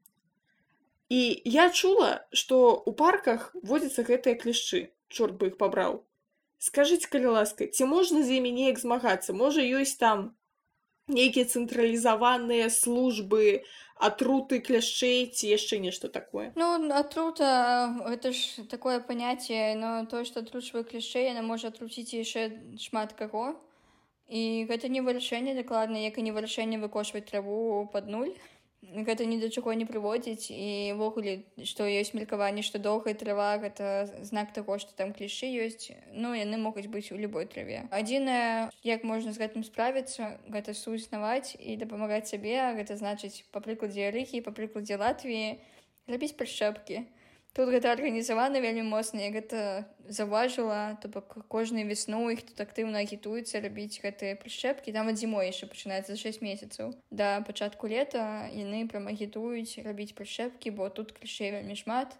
і 1.08 1.42
я 1.44 1.70
чула 1.70 2.26
што 2.32 2.58
у 2.86 2.92
парках 2.92 3.50
водзяцца 3.62 4.06
гэтыя 4.08 4.38
клішчы 4.40 4.90
чорт 5.08 5.38
бы 5.40 5.52
іх 5.52 5.58
пабраў 5.60 6.02
скажитеце 6.58 7.10
калі 7.12 7.38
ласка 7.38 7.66
ці 7.66 7.86
можна 7.90 8.22
з 8.26 8.40
імі 8.40 8.50
неяк 8.58 8.82
змагацца 8.82 9.36
можа 9.36 9.62
ёсць 9.62 9.96
там 10.02 10.32
нейкія 11.06 11.46
цэнтралізаваныя 11.46 12.70
службы 12.70 13.62
атруты 13.96 14.58
кляшчэй 14.60 15.30
ці 15.32 15.48
яшчэ 15.48 15.78
нешта 15.80 16.08
такое? 16.12 16.52
Ну 16.56 16.74
атрута 16.92 17.94
гэта 18.02 18.32
ж 18.32 18.66
такое 18.68 18.98
паняцце 19.00 19.78
но 19.78 20.04
то 20.10 20.24
што 20.24 20.42
атручвае 20.42 20.84
клішчэй 20.84 21.30
яна 21.30 21.46
можа 21.46 21.70
атруціць 21.70 22.12
яшчэ 22.18 22.50
шмат 22.82 23.14
каго 23.14 23.54
і 24.26 24.66
гэта 24.66 24.90
не 24.90 25.00
вырашэнне 25.06 25.54
дакладна 25.54 26.02
як 26.02 26.18
і 26.18 26.26
не 26.26 26.34
вырашэнне 26.34 26.82
выкошваць 26.82 27.24
траву 27.30 27.86
пад 27.94 28.10
нуль 28.10 28.34
гэта 28.94 29.24
ні 29.26 29.38
да 29.40 29.48
чаго 29.50 29.74
не 29.74 29.86
прыводзіць 29.88 30.50
і 30.50 30.94
ўвогуле 30.94 31.42
што 31.64 31.88
ёсць 31.88 32.14
меркаванне 32.14 32.62
што 32.66 32.78
доўгая 32.78 33.14
трава 33.18 33.58
гэта 33.62 34.06
знак 34.22 34.52
таго 34.56 34.78
што 34.78 34.94
там 34.96 35.12
клішы 35.16 35.50
ёсць 35.66 35.90
ну 36.12 36.32
яны 36.36 36.60
могуць 36.60 36.86
быць 36.86 37.10
у 37.12 37.18
любой 37.18 37.46
траве. 37.50 37.84
Адзінае 37.90 38.70
як 38.86 39.04
можна 39.04 39.32
з 39.32 39.42
гэтым 39.42 39.66
справіцца 39.66 40.38
гэта 40.46 40.74
суіснаваць 40.74 41.56
і 41.58 41.76
дапамагаць 41.76 42.30
сабе 42.30 42.56
гэта 42.78 42.96
значыць 42.96 43.44
па 43.50 43.60
прыкладзе 43.60 44.10
рыхі 44.14 44.44
па 44.46 44.54
прыкладзе 44.54 44.96
латвіі 45.00 45.58
рабіць 46.06 46.36
прышчэпкі 46.38 47.04
тут 47.56 47.72
гэта 47.72 47.88
арганізавана 47.96 48.60
вельмі 48.60 48.84
моцна 48.84 49.24
як 49.24 49.40
гэта 49.40 49.88
заўважыла 50.04 51.00
то 51.00 51.08
бок 51.08 51.40
кожную 51.48 51.88
весну 51.88 52.28
іх 52.28 52.44
тут 52.44 52.60
актыўна 52.60 53.00
агітуецца 53.00 53.64
рабіць 53.64 53.96
гэтыя 54.04 54.36
прышчэпкі 54.36 54.92
там 54.92 55.08
зімой 55.16 55.48
яшчэ 55.48 55.72
пачынаецца 55.72 56.12
за 56.12 56.20
6 56.20 56.44
месяцаў 56.44 56.92
да 57.08 57.40
пачатку 57.48 57.88
лета 57.88 58.52
яны 58.52 58.84
прям 58.92 59.08
агітуюць 59.08 59.80
рабіць 59.88 60.12
прышчэпкі 60.20 60.76
бо 60.76 60.92
тут 60.92 61.16
клішэй 61.16 61.56
вельмі 61.56 61.80
шмат. 61.80 62.12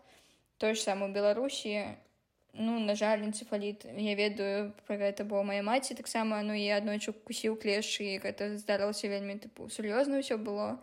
Тое 0.56 0.72
ж 0.72 0.80
самае 0.80 1.12
беларусі. 1.12 1.84
Ну 2.56 2.80
на 2.80 2.94
жаль 2.96 3.20
энцефаліт 3.20 3.84
я 3.84 4.14
ведаю 4.16 4.72
пра 4.88 4.96
гэта 4.96 5.28
бо 5.28 5.44
мая 5.44 5.60
маці 5.60 5.92
таксама 5.92 6.40
ну 6.40 6.56
і 6.56 6.64
аднойчы 6.72 7.12
кусіў 7.12 7.60
клешчы 7.60 8.16
гэта 8.24 8.56
здарылася 8.56 9.12
вельмі 9.12 9.36
тыпу 9.36 9.68
сур'ёзна 9.68 10.24
ўсё 10.24 10.40
было 10.40 10.80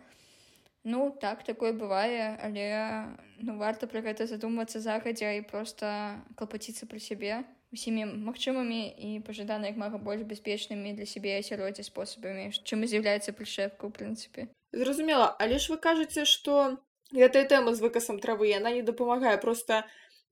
Ну 0.84 1.10
так 1.20 1.44
такое 1.44 1.72
бывае, 1.72 2.36
але 2.44 3.16
ну, 3.40 3.56
варта 3.56 3.88
пра 3.88 4.04
гэта 4.04 4.28
задумвацца 4.28 4.84
загадзя 4.84 5.32
і 5.40 5.46
проста 5.48 6.20
клапаціцца 6.36 6.84
пры 6.84 7.00
сябе 7.00 7.44
усімі 7.74 8.06
магчымымі 8.28 8.80
і 8.92 9.10
пажадана 9.26 9.72
як 9.72 9.80
мага 9.80 9.98
больш 9.98 10.22
бяспечнымі 10.22 10.94
для 10.94 11.06
сябе 11.10 11.40
асяроддзя 11.40 11.82
спосабамі, 11.88 12.52
чым 12.62 12.86
і 12.86 12.90
з'яўляецца 12.92 13.34
прышэпка 13.34 13.88
ў 13.88 13.90
прынцыпе. 13.90 14.46
Зразумела, 14.70 15.32
але 15.42 15.58
ж 15.58 15.74
вы 15.74 15.80
кажаце, 15.82 16.28
што 16.28 16.78
гэтая 17.10 17.44
тэма 17.50 17.74
з 17.74 17.82
выкасам 17.82 18.22
травы 18.22 18.52
яна 18.52 18.70
не 18.76 18.84
дапамагае 18.86 19.40
просто 19.42 19.82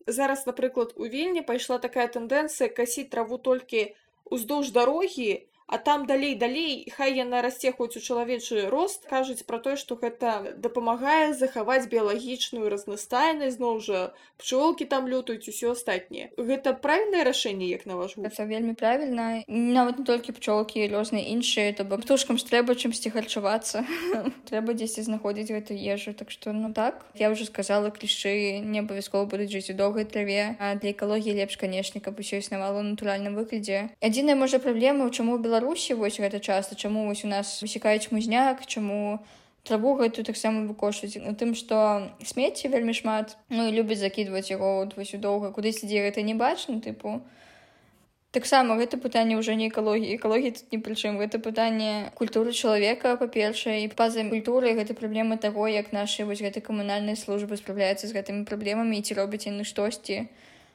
зараз, 0.06 0.46
напрыклад, 0.46 0.94
у 0.96 1.08
вільні 1.08 1.42
пайшла 1.42 1.78
такая 1.82 2.06
тэндэнцыя 2.06 2.70
касіць 2.70 3.10
траву 3.10 3.38
толькі 3.38 3.90
ўздоўж 4.30 4.70
дарогі, 4.76 5.48
а 5.72 5.78
там 5.78 6.06
далей 6.06 6.35
далей 6.37 6.92
хай 6.96 7.16
яна 7.16 7.42
расце 7.42 7.72
хоць 7.72 7.96
у 7.96 8.04
чалавечы 8.04 8.68
рост 8.68 9.08
кажуць 9.08 9.42
пра 9.48 9.58
тое 9.64 9.76
што 9.80 9.96
гэта 9.96 10.54
дапамагае 10.68 11.32
захаваць 11.32 11.88
біялагічную 11.88 12.68
разнастайнасць 12.68 13.56
зноў 13.56 13.80
жа 13.80 14.04
пчолкі 14.37 14.85
там 14.92 15.08
лютаюць 15.08 15.48
усё 15.48 15.72
астатніе 15.72 16.30
гэта 16.37 16.76
правільнае 16.76 17.24
рашэнне 17.32 17.72
як 17.72 17.87
на 17.87 17.96
ваш 17.96 18.16
это 18.18 18.46
вельмі 18.52 18.74
правільна. 18.74 19.42
Нават 19.48 19.98
не 19.98 20.04
толькі 20.04 20.32
пчолкі 20.32 20.88
розныя 20.88 21.24
іншыя. 21.30 21.72
То 21.72 21.85
бок 21.85 22.02
птушкам 22.02 22.38
ж 22.38 22.44
трэба 22.44 22.74
чымсьці 22.74 23.14
харчавацца. 23.14 23.85
Трэба 24.48 24.74
дзесьці 24.74 25.06
знаходзіць 25.06 25.54
гэту 25.54 25.72
ежу. 25.74 26.12
Так 26.12 26.30
што 26.30 26.52
ну 26.52 26.72
так. 26.72 27.06
Я 27.14 27.31
ўжо 27.31 27.46
сказала 27.46 27.90
клішчы 27.90 28.60
не 28.60 28.83
абавязкова 28.83 29.25
будуць 29.25 29.52
жыць 29.52 29.70
у 29.70 29.77
доўгай 29.79 30.04
траве. 30.04 30.56
А 30.58 30.75
для 30.75 30.92
экалогіі 30.92 31.38
лепш 31.38 31.56
канешне 31.56 32.00
каб 32.00 32.18
усё 32.18 32.42
існавала 32.42 32.83
натуральным 32.83 33.38
выглядзе. 33.38 33.94
Адзіная 34.02 34.35
можа 34.35 34.58
праблема 34.58 35.08
чаму 35.10 35.38
беларус 35.38 35.62
беларусі 35.63 35.94
вось 35.94 36.19
гэта 36.19 36.40
часта 36.40 36.75
чаму 36.75 37.06
вось 37.06 37.25
у 37.25 37.29
нас 37.29 37.63
высякаюць 37.63 38.10
музняк 38.10 38.67
чаму 38.67 39.23
траву 39.63 39.94
гэту 39.94 40.25
таксама 40.27 40.67
выкошваць 40.67 41.17
у 41.23 41.35
тым 41.38 41.54
што 41.54 42.10
смецці 42.19 42.67
вельмі 42.69 42.92
шмат 42.92 43.38
ну 43.48 43.69
і 43.69 43.75
любяць 43.79 44.02
закідваць 44.02 44.50
яго 44.50 44.90
вось 44.96 45.15
у 45.15 45.23
доўга 45.23 45.54
кудысь 45.54 45.85
ідзе 45.87 46.02
гэта 46.02 46.23
не 46.27 46.35
бачна 46.35 46.83
тыпу. 46.83 47.23
Таксама 48.33 48.75
гэта 48.81 48.96
пытанне 48.96 49.37
ўжо 49.38 49.54
не 49.54 49.69
экалогіі 49.69 50.17
экалогіі 50.17 50.50
тут 50.58 50.73
ні 50.75 50.79
прычым 50.83 51.21
гэта 51.23 51.38
пытанне 51.38 52.10
культуры 52.19 52.50
чалавека 52.50 53.15
па-першае 53.21 53.85
і 53.85 53.92
па-за 53.94 54.27
культурай 54.27 54.75
гэта 54.75 54.98
праблема 54.98 55.37
таго 55.37 55.69
як 55.69 55.92
нашы 55.92 56.25
вось 56.25 56.42
гэты 56.42 56.65
камунальныя 56.65 57.15
службы 57.15 57.60
спраўляюцца 57.60 58.08
з 58.08 58.17
гэтымі 58.19 58.48
праблемамі 58.50 58.98
і 58.98 59.04
ці 59.06 59.21
робяць 59.21 59.46
яны 59.46 59.69
штосьці 59.69 60.27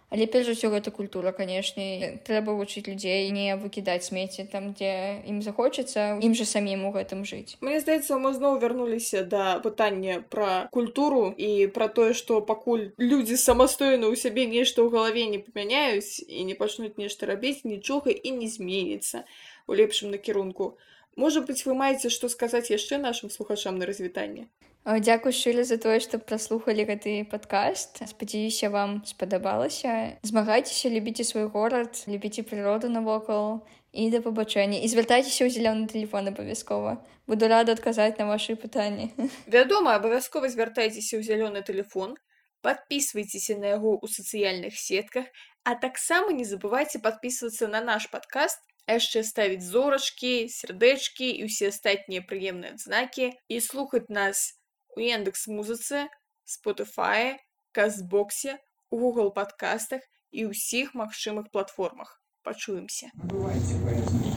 але 0.09 0.25
перш 0.25 0.47
за 0.47 0.53
ўсё 0.55 0.71
гэта 0.71 0.91
культура 0.95 1.31
канешне 1.35 2.19
трэба 2.23 2.55
вучыць 2.55 2.87
людзей 2.87 3.27
не 3.35 3.55
выкідаць 3.59 4.07
смецці 4.07 4.47
там 4.51 4.71
дзе 4.71 5.23
ім 5.27 5.41
захочацца 5.43 6.17
ім 6.23 6.33
жа 6.37 6.47
самім 6.47 6.87
у 6.87 6.91
гэтым 6.95 7.25
жыць 7.27 7.59
Мне 7.59 7.79
здаецца, 7.83 8.15
мы 8.15 8.31
зноў 8.33 8.59
вярнуліся 8.63 9.23
да 9.23 9.59
пытання 9.59 10.23
пра 10.29 10.69
культуру 10.71 11.33
і 11.35 11.67
пра 11.75 11.87
тое, 11.87 12.13
што 12.13 12.39
пакуль 12.41 12.89
людзі 12.97 13.35
самастойна 13.35 14.07
ў 14.07 14.15
сябе 14.15 14.47
нешта 14.47 14.81
ў 14.81 14.93
галаве 14.95 15.27
не 15.27 15.39
памяняюць 15.43 16.23
і 16.23 16.47
не 16.47 16.55
пачнуць 16.55 16.95
нешта 16.95 17.27
рабіць, 17.27 17.67
нічога 17.67 18.11
і 18.11 18.31
не 18.39 18.47
зменіцца 18.47 19.27
у 19.67 19.75
лепшым 19.75 20.15
накірунку. 20.15 20.77
Можа 21.17 21.41
быць, 21.41 21.65
вы 21.65 21.73
маеце 21.73 22.13
што 22.13 22.29
сказаць 22.29 22.69
яшчэ 22.71 23.01
нашым 23.01 23.33
слухачам 23.33 23.81
на 23.81 23.89
развітанне. 23.89 24.47
Дзякуй 24.87 25.35
шчыра 25.35 25.67
за 25.67 25.75
тое, 25.83 25.99
што 25.99 26.15
праслухалі 26.15 26.87
гэты 26.87 27.27
падкаст. 27.27 27.99
Спадзяюся, 28.07 28.69
вам 28.71 29.03
спадабалася. 29.03 30.15
Змагайцеся, 30.23 30.87
любіце 30.87 31.27
свой 31.27 31.51
горад, 31.51 31.99
любіце 32.07 32.47
прыроду 32.47 32.87
навокал 32.87 33.67
і 33.91 34.07
да 34.15 34.23
пабачэння. 34.23 34.79
І 34.79 34.87
звяртайцеся 34.87 35.43
ў 35.43 35.51
зялёны 35.51 35.91
тэлефон 35.91 36.31
абавязкова. 36.31 37.03
Буду 37.27 37.51
рада 37.51 37.75
адказаць 37.75 38.15
на 38.15 38.31
вашы 38.31 38.55
пытанні. 38.55 39.11
Вядома, 39.51 39.99
абавязкова 39.99 40.47
звяртайцеся 40.47 41.19
ў 41.19 41.23
зялёны 41.27 41.67
тэлефон, 41.67 42.15
подписывайтеся 42.63 43.59
на 43.59 43.75
яго 43.75 43.99
ў 43.99 44.07
сацыяльных 44.07 44.79
сетках, 44.79 45.27
а 45.67 45.75
таксама 45.75 46.31
не 46.31 46.47
забывайце 46.47 47.03
подписывацца 47.03 47.67
на 47.67 47.83
наш 47.83 48.07
падкаст, 48.07 48.63
яшчэ 48.87 49.27
ставіць 49.27 49.67
зорачкі, 49.67 50.47
сердэчкі 50.47 51.27
і 51.27 51.51
ўсе 51.51 51.75
астатнія 51.75 52.23
прыемныя 52.23 52.79
адзнакі 52.79 53.35
і 53.51 53.59
слухаць 53.59 54.07
нас 54.07 54.56
у 54.97 54.99
Яндекс 54.99 55.45
музыцы, 55.45 56.09
Spotify, 56.43 57.37
Казбоксе, 57.71 58.57
у 58.89 58.97
Google 58.97 59.29
падкастах 59.29 60.01
і 60.31 60.49
ўсіх 60.49 60.97
магчымых 60.97 61.53
платформах. 61.53 62.17
Пачуемся. 62.41 63.13
Бывайте. 63.13 64.36